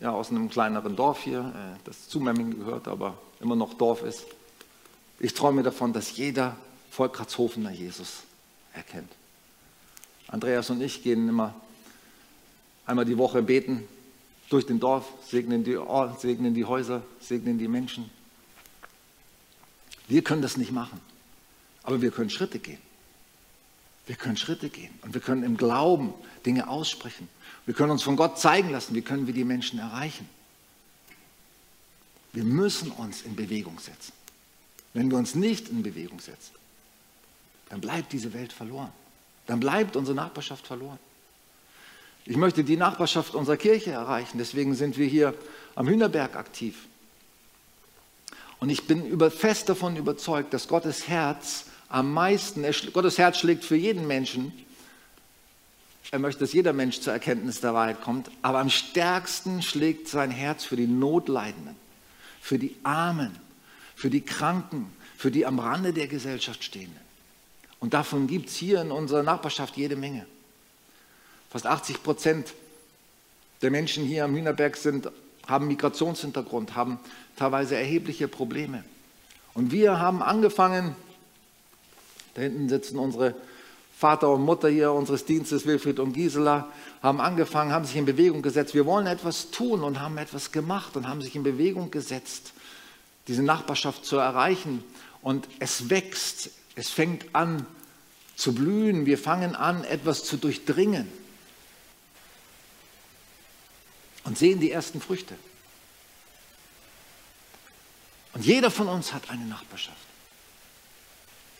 [0.00, 4.02] ja aus einem kleineren Dorf hier, äh, das zu Memmingen gehört, aber immer noch Dorf
[4.02, 4.24] ist.
[5.18, 6.56] Ich träume davon, dass jeder
[6.90, 8.22] Volkratshofener Jesus
[8.72, 9.10] erkennt.
[10.28, 11.54] Andreas und ich gehen immer
[12.86, 13.86] einmal die Woche beten
[14.48, 15.78] durch den Dorf, segnen die,
[16.18, 18.10] segnen die Häuser, segnen die Menschen.
[20.08, 21.00] Wir können das nicht machen,
[21.82, 22.80] aber wir können Schritte gehen.
[24.10, 26.12] Wir können Schritte gehen und wir können im Glauben
[26.44, 27.28] Dinge aussprechen.
[27.64, 30.28] Wir können uns von Gott zeigen lassen, wie können wir die Menschen erreichen.
[32.32, 34.12] Wir müssen uns in Bewegung setzen.
[34.94, 36.56] Wenn wir uns nicht in Bewegung setzen,
[37.68, 38.90] dann bleibt diese Welt verloren.
[39.46, 40.98] Dann bleibt unsere Nachbarschaft verloren.
[42.24, 45.34] Ich möchte die Nachbarschaft unserer Kirche erreichen, deswegen sind wir hier
[45.76, 46.88] am Hühnerberg aktiv.
[48.58, 53.76] Und ich bin fest davon überzeugt, dass Gottes Herz am meisten, Gottes Herz schlägt für
[53.76, 54.52] jeden Menschen.
[56.12, 60.30] Er möchte, dass jeder Mensch zur Erkenntnis der Wahrheit kommt, aber am stärksten schlägt sein
[60.30, 61.76] Herz für die Notleidenden,
[62.40, 63.36] für die Armen,
[63.94, 67.00] für die Kranken, für die am Rande der Gesellschaft stehenden.
[67.80, 70.26] Und davon gibt es hier in unserer Nachbarschaft jede Menge.
[71.50, 72.54] Fast 80 Prozent
[73.62, 75.10] der Menschen hier am Hühnerberg sind,
[75.46, 77.00] haben Migrationshintergrund, haben
[77.36, 78.84] teilweise erhebliche Probleme.
[79.54, 80.94] Und wir haben angefangen,
[82.34, 83.34] da hinten sitzen unsere
[83.96, 88.40] Vater und Mutter hier unseres Dienstes, Wilfried und Gisela, haben angefangen, haben sich in Bewegung
[88.40, 88.74] gesetzt.
[88.74, 92.54] Wir wollen etwas tun und haben etwas gemacht und haben sich in Bewegung gesetzt,
[93.28, 94.82] diese Nachbarschaft zu erreichen.
[95.20, 97.66] Und es wächst, es fängt an
[98.36, 99.04] zu blühen.
[99.04, 101.06] Wir fangen an, etwas zu durchdringen
[104.24, 105.34] und sehen die ersten Früchte.
[108.32, 110.09] Und jeder von uns hat eine Nachbarschaft.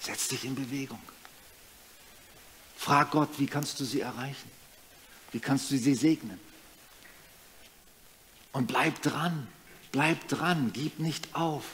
[0.01, 1.01] Setz dich in Bewegung.
[2.77, 4.51] Frag Gott, wie kannst du sie erreichen?
[5.33, 6.41] Wie kannst du sie segnen?
[8.53, 9.47] Und bleib dran,
[9.93, 11.65] bleib dran, gib nicht auf.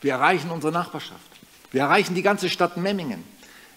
[0.00, 1.20] Wir erreichen unsere Nachbarschaft.
[1.70, 3.22] Wir erreichen die ganze Stadt Memmingen.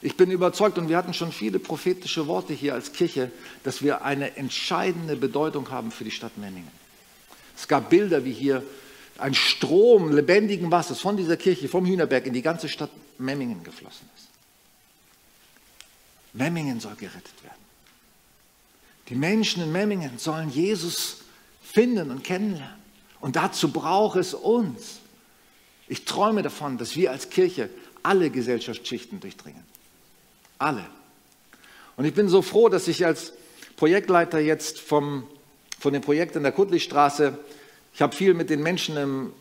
[0.01, 3.31] Ich bin überzeugt, und wir hatten schon viele prophetische Worte hier als Kirche,
[3.63, 6.71] dass wir eine entscheidende Bedeutung haben für die Stadt Memmingen.
[7.55, 8.63] Es gab Bilder, wie hier
[9.17, 14.09] ein Strom lebendigen Wassers von dieser Kirche, vom Hühnerberg in die ganze Stadt Memmingen geflossen
[14.15, 14.27] ist.
[16.33, 17.53] Memmingen soll gerettet werden.
[19.09, 21.17] Die Menschen in Memmingen sollen Jesus
[21.61, 22.81] finden und kennenlernen.
[23.19, 24.99] Und dazu braucht es uns.
[25.87, 27.69] Ich träume davon, dass wir als Kirche
[28.01, 29.63] alle Gesellschaftsschichten durchdringen.
[30.57, 30.85] Alle.
[31.95, 33.33] Und ich bin so froh, dass ich als
[33.75, 35.27] Projektleiter jetzt vom,
[35.79, 37.37] von dem Projekt in der Kuttlichstraße,
[37.93, 39.33] ich habe viel mit den Menschen im,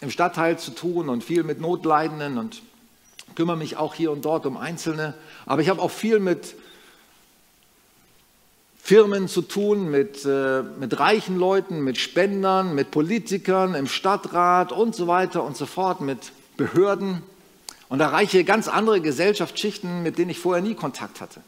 [0.00, 2.62] im Stadtteil zu tun und viel mit Notleidenden und
[3.34, 5.14] kümmere mich auch hier und dort um Einzelne.
[5.46, 6.56] Aber ich habe auch viel mit
[8.82, 14.94] Firmen zu tun, mit, äh, mit reichen Leuten, mit Spendern, mit Politikern im Stadtrat und
[14.94, 17.22] so weiter und so fort, mit Behörden
[17.88, 21.40] und erreiche ganz andere Gesellschaftsschichten, mit denen ich vorher nie Kontakt hatte.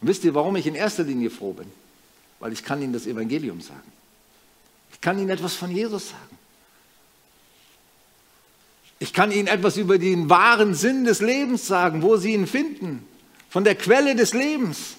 [0.00, 1.66] Und wisst ihr, warum ich in erster Linie froh bin?
[2.38, 3.97] Weil ich kann Ihnen das Evangelium sagen.
[4.98, 6.38] Ich kann Ihnen etwas von Jesus sagen.
[8.98, 13.06] Ich kann Ihnen etwas über den wahren Sinn des Lebens sagen, wo Sie ihn finden,
[13.48, 14.96] von der Quelle des Lebens.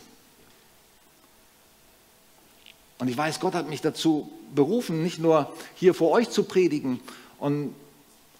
[2.98, 7.02] Und ich weiß, Gott hat mich dazu berufen, nicht nur hier vor euch zu predigen
[7.38, 7.76] und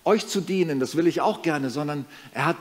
[0.06, 2.58] euch zu dienen, das will ich auch gerne, sondern er hat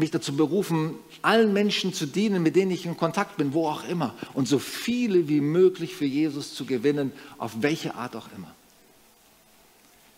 [0.00, 3.88] mich dazu berufen, allen Menschen zu dienen, mit denen ich in Kontakt bin, wo auch
[3.88, 8.52] immer, und so viele wie möglich für Jesus zu gewinnen, auf welche Art auch immer.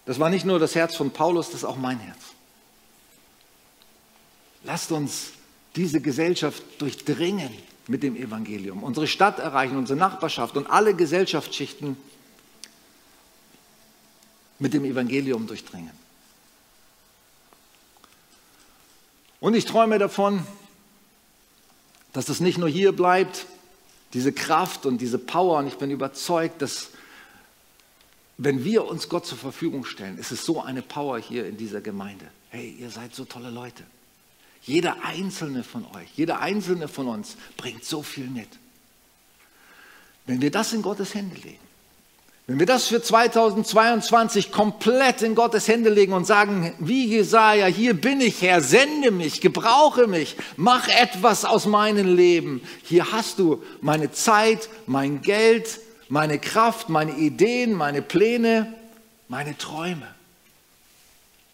[0.06, 2.18] Das war nicht nur das Herz von Paulus, das ist auch mein Herz.
[4.64, 5.32] Lasst uns
[5.76, 7.50] diese Gesellschaft durchdringen
[7.88, 11.96] mit dem Evangelium, unsere Stadt erreichen, unsere Nachbarschaft und alle Gesellschaftsschichten
[14.58, 16.01] mit dem Evangelium durchdringen.
[19.42, 20.46] Und ich träume davon,
[22.12, 23.46] dass das nicht nur hier bleibt,
[24.12, 25.58] diese Kraft und diese Power.
[25.58, 26.90] Und ich bin überzeugt, dass
[28.38, 31.80] wenn wir uns Gott zur Verfügung stellen, ist es so eine Power hier in dieser
[31.80, 32.24] Gemeinde.
[32.50, 33.82] Hey, ihr seid so tolle Leute.
[34.62, 38.48] Jeder einzelne von euch, jeder einzelne von uns bringt so viel mit.
[40.24, 41.58] Wenn wir das in Gottes Hände legen,
[42.46, 47.94] wenn wir das für 2022 komplett in Gottes Hände legen und sagen, wie Jesaja, hier
[47.94, 52.60] bin ich, Herr, sende mich, gebrauche mich, mach etwas aus meinem Leben.
[52.82, 55.78] Hier hast du meine Zeit, mein Geld,
[56.08, 58.74] meine Kraft, meine Ideen, meine Pläne,
[59.28, 60.12] meine Träume.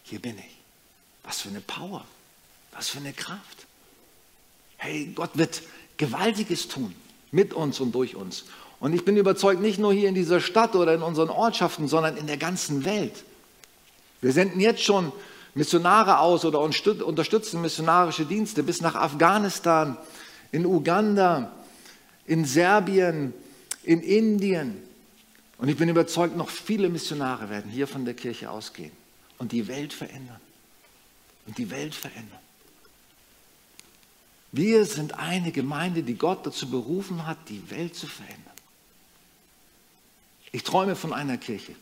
[0.05, 0.57] Hier bin ich.
[1.22, 2.05] Was für eine Power.
[2.72, 3.66] Was für eine Kraft.
[4.79, 5.62] Hey, Gott wird
[5.98, 6.94] Gewaltiges tun
[7.31, 8.46] mit uns und durch uns.
[8.80, 12.16] Und ich bin überzeugt, nicht nur hier in dieser Stadt oder in unseren Ortschaften, sondern
[12.16, 13.24] in der ganzen Welt.
[14.20, 15.12] Wir senden jetzt schon
[15.54, 19.96] Missionare aus oder unterstützen missionarische Dienste bis nach Afghanistan,
[20.52, 21.52] in Uganda,
[22.26, 23.34] in Serbien,
[23.82, 24.82] in Indien.
[25.58, 28.92] Und ich bin überzeugt, noch viele Missionare werden hier von der Kirche ausgehen
[29.38, 30.40] und die Welt verändern.
[31.46, 32.38] Und die Welt verändern.
[34.52, 38.47] Wir sind eine Gemeinde, die Gott dazu berufen hat, die Welt zu verändern.
[40.52, 41.74] Ich träume von einer Kirche,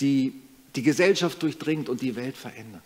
[0.00, 0.40] die
[0.74, 2.82] die Gesellschaft durchdringt und die Welt verändert.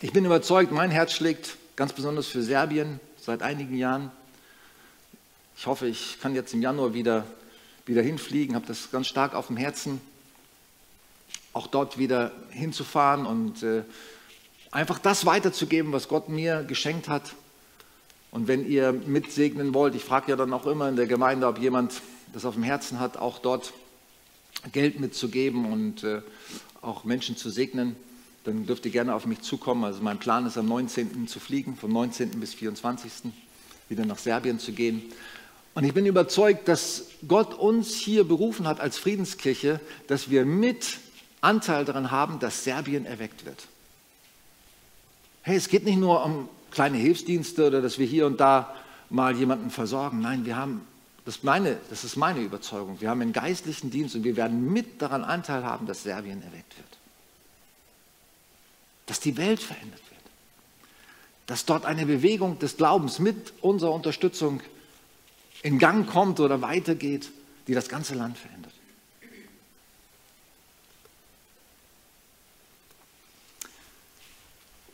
[0.00, 4.12] Ich bin überzeugt, mein Herz schlägt ganz besonders für Serbien seit einigen Jahren.
[5.56, 7.26] Ich hoffe, ich kann jetzt im Januar wieder,
[7.84, 10.00] wieder hinfliegen, habe das ganz stark auf dem Herzen,
[11.52, 13.82] auch dort wieder hinzufahren und äh,
[14.70, 17.34] einfach das weiterzugeben, was Gott mir geschenkt hat.
[18.38, 21.58] Und wenn ihr mitsegnen wollt, ich frage ja dann auch immer in der Gemeinde, ob
[21.58, 23.72] jemand das auf dem Herzen hat, auch dort
[24.70, 26.22] Geld mitzugeben und äh,
[26.80, 27.96] auch Menschen zu segnen,
[28.44, 29.82] dann dürft ihr gerne auf mich zukommen.
[29.82, 31.26] Also mein Plan ist am 19.
[31.26, 32.38] zu fliegen, vom 19.
[32.38, 33.32] bis 24.
[33.88, 35.02] wieder nach Serbien zu gehen.
[35.74, 40.98] Und ich bin überzeugt, dass Gott uns hier berufen hat als Friedenskirche, dass wir mit
[41.40, 43.66] Anteil daran haben, dass Serbien erweckt wird.
[45.42, 48.74] Hey, es geht nicht nur um kleine Hilfsdienste oder dass wir hier und da
[49.10, 50.20] mal jemanden versorgen.
[50.20, 50.86] Nein, wir haben,
[51.24, 55.00] das, meine, das ist meine Überzeugung, wir haben einen geistlichen Dienst und wir werden mit
[55.02, 56.98] daran Anteil haben, dass Serbien erweckt wird.
[59.06, 60.20] Dass die Welt verändert wird.
[61.46, 64.60] Dass dort eine Bewegung des Glaubens mit unserer Unterstützung
[65.62, 67.30] in Gang kommt oder weitergeht,
[67.66, 68.67] die das ganze Land verändert.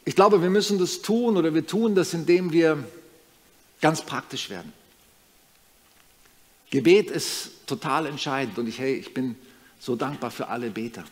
[0.05, 2.85] Ich glaube, wir müssen das tun oder wir tun das, indem wir
[3.81, 4.73] ganz praktisch werden.
[6.71, 9.37] Gebet ist total entscheidend und ich, hey, ich bin
[9.79, 11.05] so dankbar für alle Beter.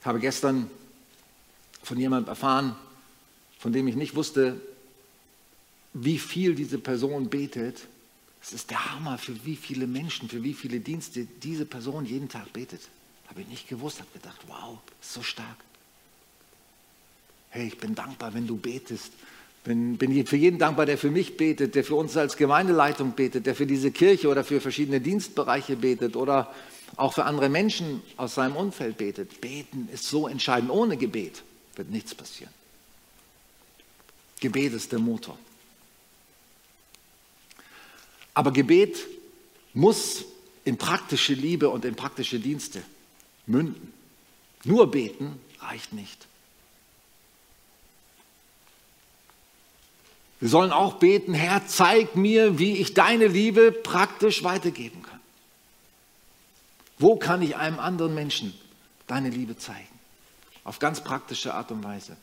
[0.00, 0.70] Ich habe gestern
[1.82, 2.76] von jemandem erfahren,
[3.58, 4.60] von dem ich nicht wusste,
[5.92, 7.86] wie viel diese Person betet.
[8.42, 12.28] Es ist der Hammer, für wie viele Menschen, für wie viele Dienste diese Person jeden
[12.28, 12.80] Tag betet.
[13.28, 15.56] Habe ich nicht gewusst, habe gedacht, wow, so stark.
[17.50, 19.12] Hey, ich bin dankbar, wenn du betest.
[19.64, 23.44] Bin, bin für jeden dankbar, der für mich betet, der für uns als Gemeindeleitung betet,
[23.44, 26.54] der für diese Kirche oder für verschiedene Dienstbereiche betet oder
[26.96, 29.40] auch für andere Menschen aus seinem Umfeld betet.
[29.40, 30.70] Beten ist so entscheidend.
[30.70, 31.42] Ohne Gebet
[31.76, 32.52] wird nichts passieren.
[34.40, 35.38] Gebet ist der Motor.
[38.32, 39.06] Aber Gebet
[39.74, 40.24] muss
[40.64, 42.82] in praktische Liebe und in praktische Dienste
[43.46, 43.92] münden.
[44.64, 46.29] Nur beten reicht nicht.
[50.40, 55.20] Wir sollen auch beten, Herr, zeig mir, wie ich deine Liebe praktisch weitergeben kann.
[56.98, 58.54] Wo kann ich einem anderen Menschen
[59.06, 59.88] deine Liebe zeigen?
[60.64, 62.16] Auf ganz praktische Art und Weise.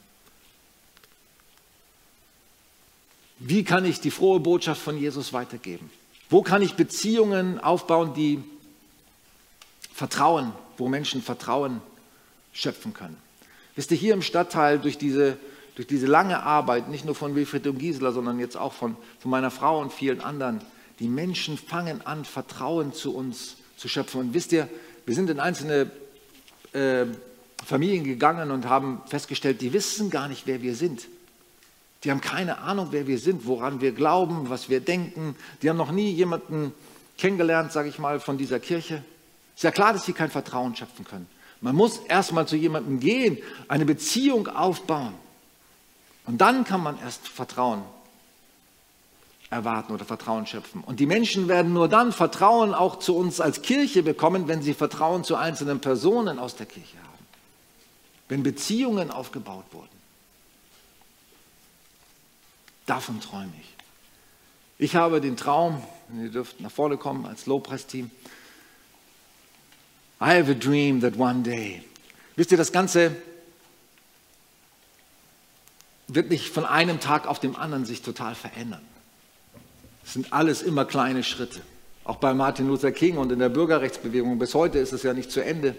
[3.40, 5.92] Wie kann ich die frohe Botschaft von Jesus weitergeben?
[6.30, 8.44] Wo kann ich Beziehungen aufbauen, die
[9.94, 11.82] Vertrauen, wo Menschen Vertrauen
[12.52, 13.18] schöpfen können?
[13.76, 15.38] Wisst ihr, hier im Stadtteil durch diese
[15.78, 19.30] durch diese lange Arbeit, nicht nur von Wilfried und Gisela, sondern jetzt auch von, von
[19.30, 20.60] meiner Frau und vielen anderen,
[21.00, 24.22] die Menschen fangen an, Vertrauen zu uns zu schöpfen.
[24.22, 24.68] Und wisst ihr,
[25.06, 25.92] wir sind in einzelne
[26.74, 27.06] äh,
[27.64, 31.08] Familien gegangen und haben festgestellt, die wissen gar nicht, wer wir sind.
[32.04, 35.36] Die haben keine Ahnung, wer wir sind, woran wir glauben, was wir denken.
[35.62, 36.74] Die haben noch nie jemanden
[37.20, 39.04] kennengelernt, sage ich mal, von dieser Kirche.
[39.56, 41.28] Ist ja klar, dass sie kein Vertrauen schöpfen können.
[41.62, 45.14] Man muss erstmal zu jemandem gehen, eine Beziehung aufbauen.
[46.28, 47.82] Und dann kann man erst Vertrauen
[49.50, 50.84] erwarten oder Vertrauen schöpfen.
[50.84, 54.74] Und die Menschen werden nur dann Vertrauen auch zu uns als Kirche bekommen, wenn sie
[54.74, 57.26] Vertrauen zu einzelnen Personen aus der Kirche haben.
[58.28, 59.88] Wenn Beziehungen aufgebaut wurden.
[62.86, 63.74] Davon träume ich.
[64.80, 65.82] Ich habe den Traum,
[66.14, 68.12] ihr dürft nach vorne kommen als Lobpreisteam.
[70.20, 71.84] I have a dream that one day.
[72.36, 73.16] Wisst ihr, das Ganze
[76.08, 78.82] wird nicht von einem Tag auf den anderen sich total verändern.
[80.06, 81.62] Es sind alles immer kleine Schritte.
[82.06, 85.30] Auch bei Martin Luther King und in der Bürgerrechtsbewegung bis heute ist es ja nicht
[85.30, 85.76] zu Ende.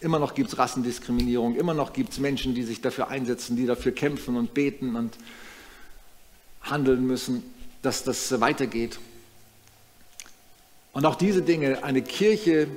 [0.00, 3.66] Immer noch gibt es Rassendiskriminierung, immer noch gibt es Menschen, die sich dafür einsetzen, die
[3.66, 5.16] dafür kämpfen und beten und
[6.62, 7.42] handeln müssen,
[7.82, 8.98] dass das weitergeht.
[10.92, 12.68] Und auch diese Dinge, eine Kirche,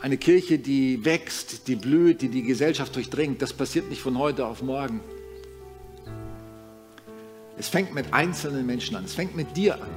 [0.00, 4.46] eine Kirche, die wächst, die blüht, die die Gesellschaft durchdringt, das passiert nicht von heute
[4.46, 5.00] auf morgen.
[7.58, 9.04] Es fängt mit einzelnen Menschen an.
[9.04, 9.90] Es fängt mit dir an.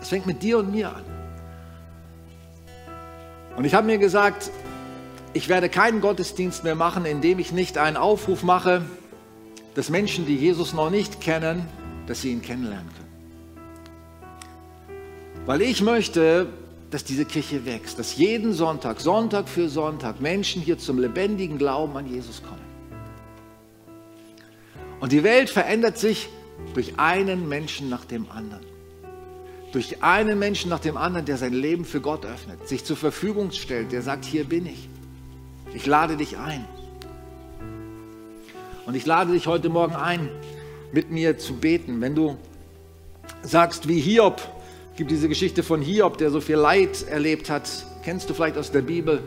[0.00, 1.04] Es fängt mit dir und mir an.
[3.56, 4.50] Und ich habe mir gesagt,
[5.32, 8.82] ich werde keinen Gottesdienst mehr machen, in dem ich nicht einen Aufruf mache,
[9.74, 11.66] dass Menschen, die Jesus noch nicht kennen,
[12.06, 13.10] dass sie ihn kennenlernen können.
[15.46, 16.46] Weil ich möchte,
[16.90, 21.96] dass diese Kirche wächst, dass jeden Sonntag, Sonntag für Sonntag Menschen hier zum lebendigen Glauben
[21.96, 22.70] an Jesus kommen.
[24.98, 26.28] Und die Welt verändert sich
[26.74, 28.64] durch einen Menschen nach dem anderen.
[29.72, 33.52] Durch einen Menschen nach dem anderen, der sein Leben für Gott öffnet, sich zur Verfügung
[33.52, 34.88] stellt, der sagt, hier bin ich.
[35.74, 36.64] Ich lade dich ein.
[38.84, 40.28] Und ich lade dich heute Morgen ein,
[40.92, 42.00] mit mir zu beten.
[42.00, 42.36] Wenn du
[43.42, 44.40] sagst, wie Hiob,
[45.00, 47.70] gibt diese Geschichte von Hiob, der so viel Leid erlebt hat,
[48.04, 49.22] kennst du vielleicht aus der Bibel.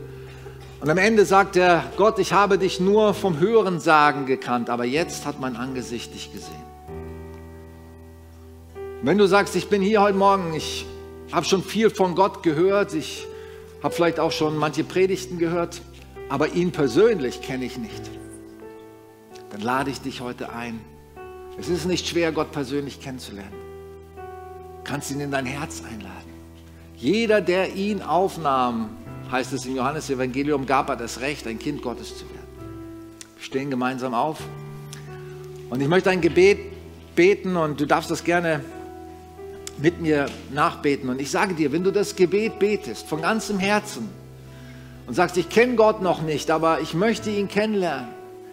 [0.79, 4.85] Und am Ende sagt er, Gott, ich habe dich nur vom Hören sagen gekannt, aber
[4.85, 6.53] jetzt hat mein Angesicht dich gesehen.
[9.01, 10.85] Wenn du sagst, ich bin hier heute Morgen, ich
[11.31, 13.25] habe schon viel von Gott gehört, ich
[13.81, 15.81] habe vielleicht auch schon manche Predigten gehört,
[16.29, 18.11] aber ihn persönlich kenne ich nicht,
[19.49, 20.79] dann lade ich dich heute ein.
[21.57, 23.62] Es ist nicht schwer, Gott persönlich kennenzulernen
[24.83, 26.31] kannst ihn in dein Herz einladen.
[26.95, 28.89] Jeder, der ihn aufnahm,
[29.31, 32.47] heißt es im Johannesevangelium, gab er das Recht, ein Kind Gottes zu werden.
[33.35, 34.39] Wir stehen gemeinsam auf.
[35.69, 36.59] Und ich möchte ein Gebet
[37.15, 38.61] beten und du darfst das gerne
[39.77, 41.09] mit mir nachbeten.
[41.09, 44.09] Und ich sage dir, wenn du das Gebet betest von ganzem Herzen
[45.07, 48.09] und sagst, ich kenne Gott noch nicht, aber ich möchte ihn kennenlernen.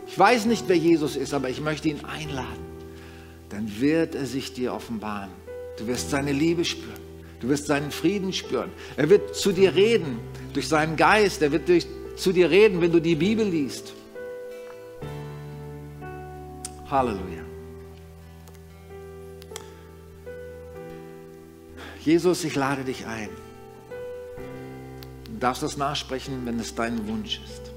[0.07, 2.65] Ich weiß nicht, wer Jesus ist, aber ich möchte ihn einladen.
[3.49, 5.31] Dann wird er sich dir offenbaren.
[5.79, 7.01] Du wirst seine Liebe spüren.
[7.41, 8.71] Du wirst seinen Frieden spüren.
[8.97, 10.21] Er wird zu dir reden
[10.53, 11.41] durch seinen Geist.
[11.41, 13.95] Er wird durch, zu dir reden, wenn du die Bibel liest.
[16.91, 17.45] Halleluja.
[22.01, 23.29] Jesus, ich lade dich ein.
[25.27, 27.71] Du darfst das nachsprechen, wenn es dein Wunsch ist.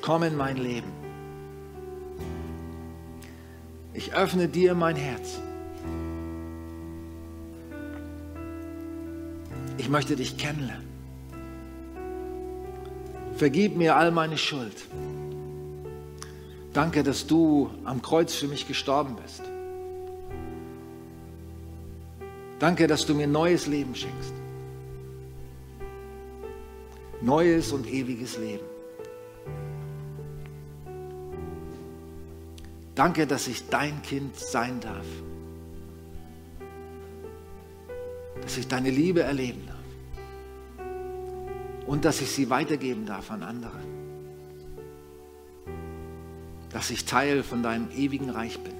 [0.00, 0.92] Komm in mein Leben.
[3.94, 5.40] Ich öffne dir mein Herz.
[9.84, 10.88] Ich möchte dich kennenlernen.
[13.36, 14.86] Vergib mir all meine Schuld.
[16.72, 19.42] Danke, dass du am Kreuz für mich gestorben bist.
[22.58, 24.32] Danke, dass du mir neues Leben schenkst.
[27.20, 28.64] Neues und ewiges Leben.
[32.94, 35.06] Danke, dass ich dein Kind sein darf.
[38.40, 39.73] Dass ich deine Liebe erleben darf.
[41.86, 43.78] Und dass ich sie weitergeben darf an andere.
[46.70, 48.74] Dass ich Teil von deinem ewigen Reich bin.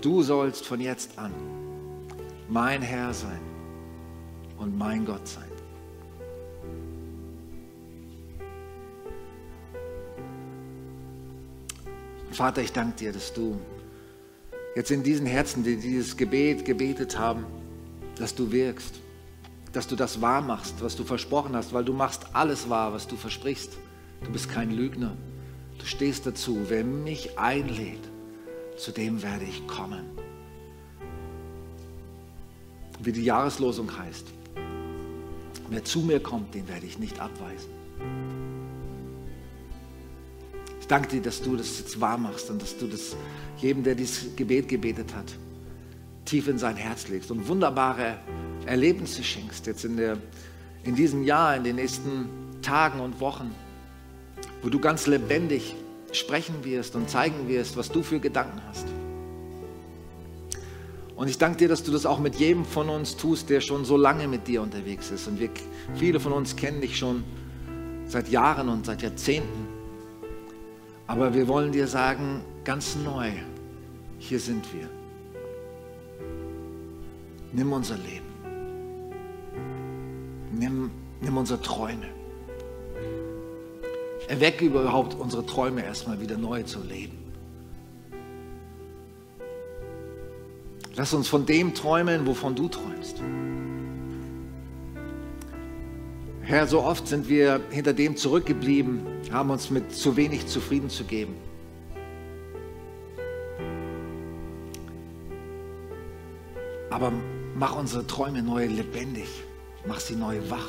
[0.00, 1.32] Du sollst von jetzt an
[2.48, 3.40] mein Herr sein
[4.58, 5.44] und mein Gott sein.
[12.30, 13.58] Vater, ich danke dir, dass du
[14.76, 17.46] jetzt in diesen Herzen, die dieses Gebet gebetet haben,
[18.16, 19.00] dass du wirkst,
[19.72, 23.08] dass du das wahr machst, was du versprochen hast, weil du machst alles wahr, was
[23.08, 23.76] du versprichst.
[24.22, 25.16] Du bist kein Lügner.
[25.78, 26.58] Du stehst dazu.
[26.68, 28.00] Wer mich einlädt,
[28.76, 30.04] zu dem werde ich kommen.
[33.02, 34.26] Wie die Jahreslosung heißt.
[35.68, 37.70] Wer zu mir kommt, den werde ich nicht abweisen.
[40.86, 43.16] Ich danke dir, dass du das jetzt wahr machst und dass du das
[43.58, 45.24] jedem, der dieses Gebet gebetet hat,
[46.24, 48.18] tief in sein Herz legst und wunderbare
[48.66, 50.16] Erlebnisse schenkst jetzt in, der,
[50.84, 52.28] in diesem Jahr, in den nächsten
[52.62, 53.50] Tagen und Wochen,
[54.62, 55.74] wo du ganz lebendig
[56.12, 58.86] sprechen wirst und zeigen wirst, was du für Gedanken hast.
[61.16, 63.84] Und ich danke dir, dass du das auch mit jedem von uns tust, der schon
[63.84, 65.26] so lange mit dir unterwegs ist.
[65.26, 65.50] Und wir,
[65.96, 67.24] viele von uns kennen dich schon
[68.06, 69.75] seit Jahren und seit Jahrzehnten.
[71.06, 73.30] Aber wir wollen dir sagen, ganz neu,
[74.18, 74.88] hier sind wir.
[77.52, 78.26] Nimm unser Leben.
[80.52, 80.90] Nimm,
[81.20, 82.06] nimm unsere Träume.
[84.28, 87.18] Erwecke überhaupt unsere Träume erstmal wieder neu zu leben.
[90.96, 93.22] Lass uns von dem träumen, wovon du träumst.
[96.46, 99.00] Herr, so oft sind wir hinter dem zurückgeblieben,
[99.32, 101.34] haben uns mit zu wenig zufrieden zu geben.
[106.88, 107.12] Aber
[107.56, 109.26] mach unsere Träume neu lebendig,
[109.88, 110.68] mach sie neu wach.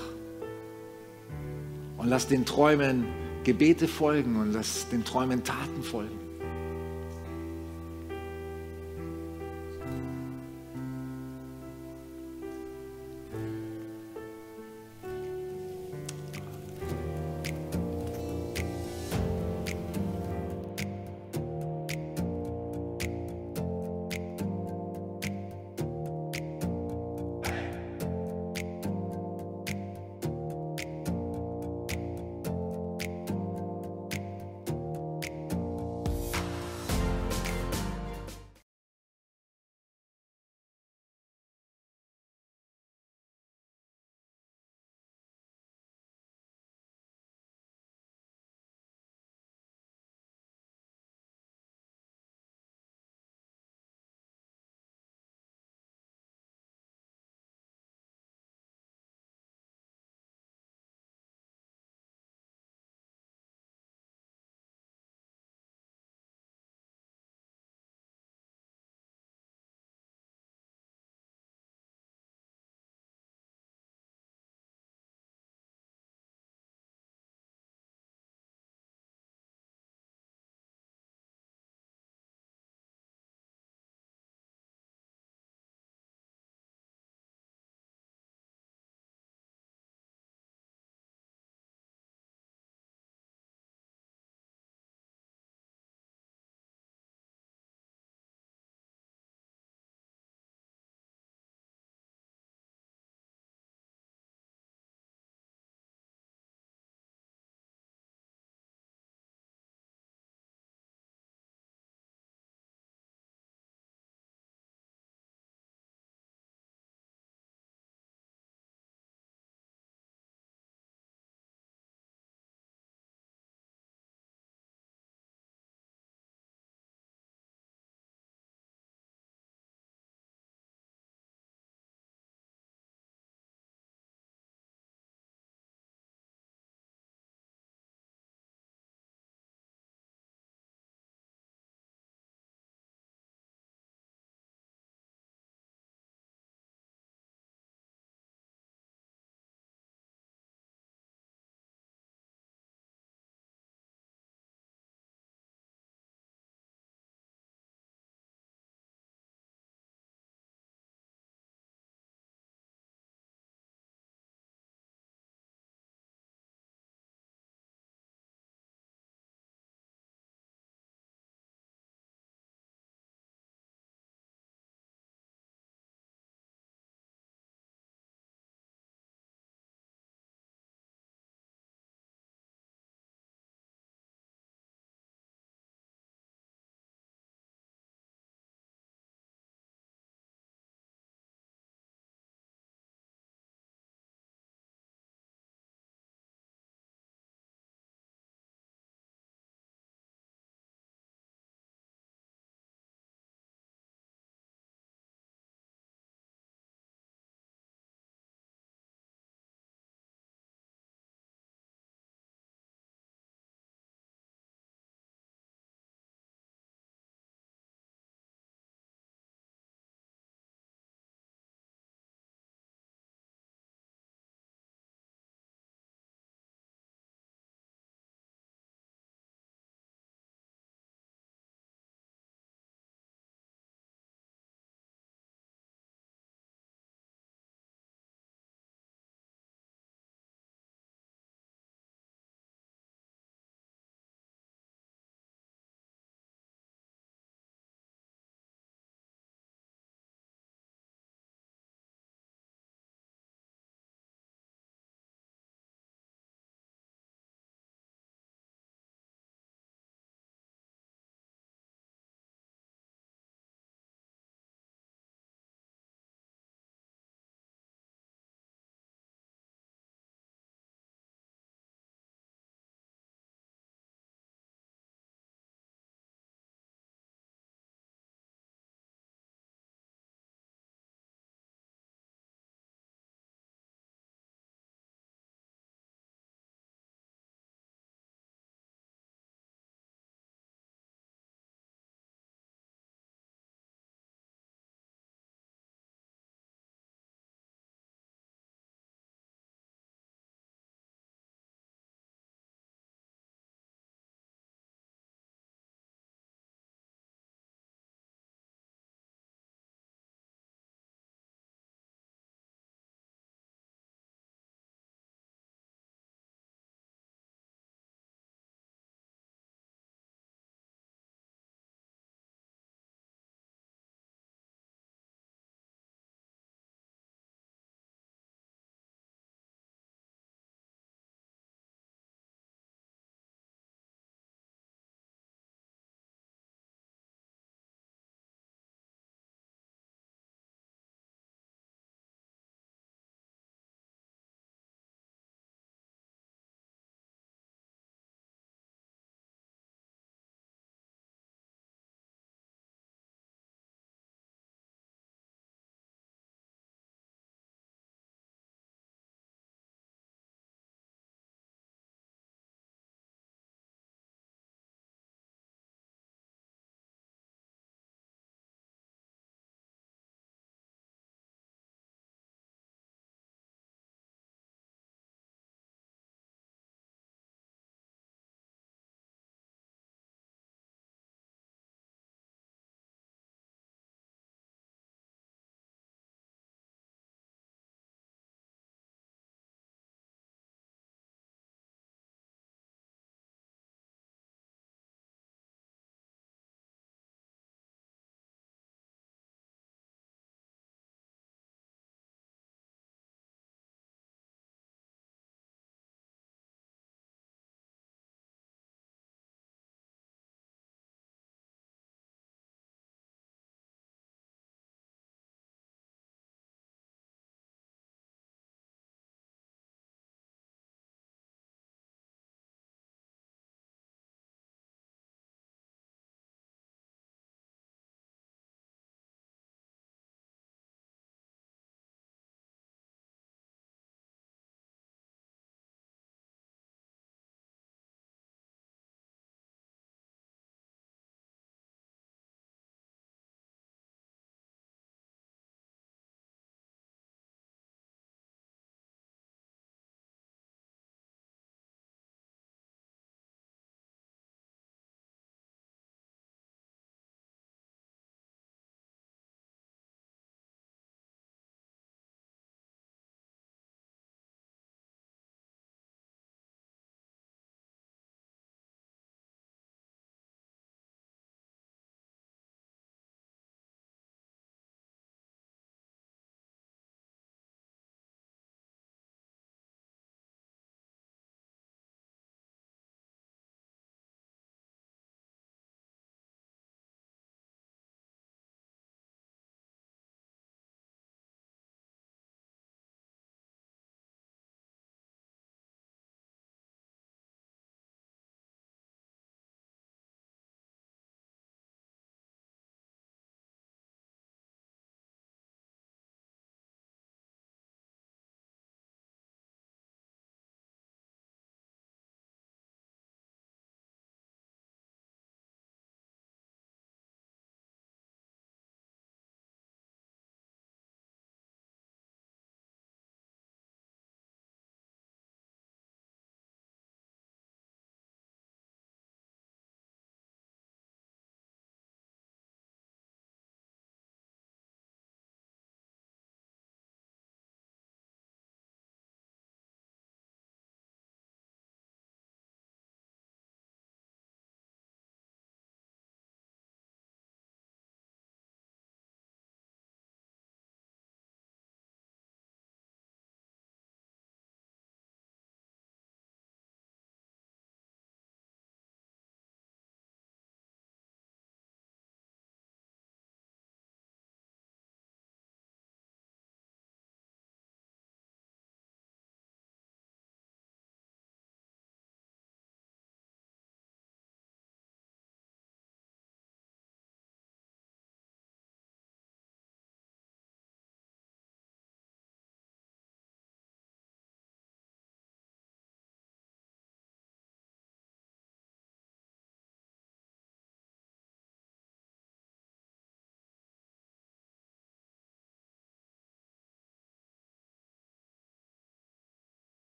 [1.98, 3.06] Und lass den Träumen
[3.44, 6.27] Gebete folgen und lass den Träumen Taten folgen.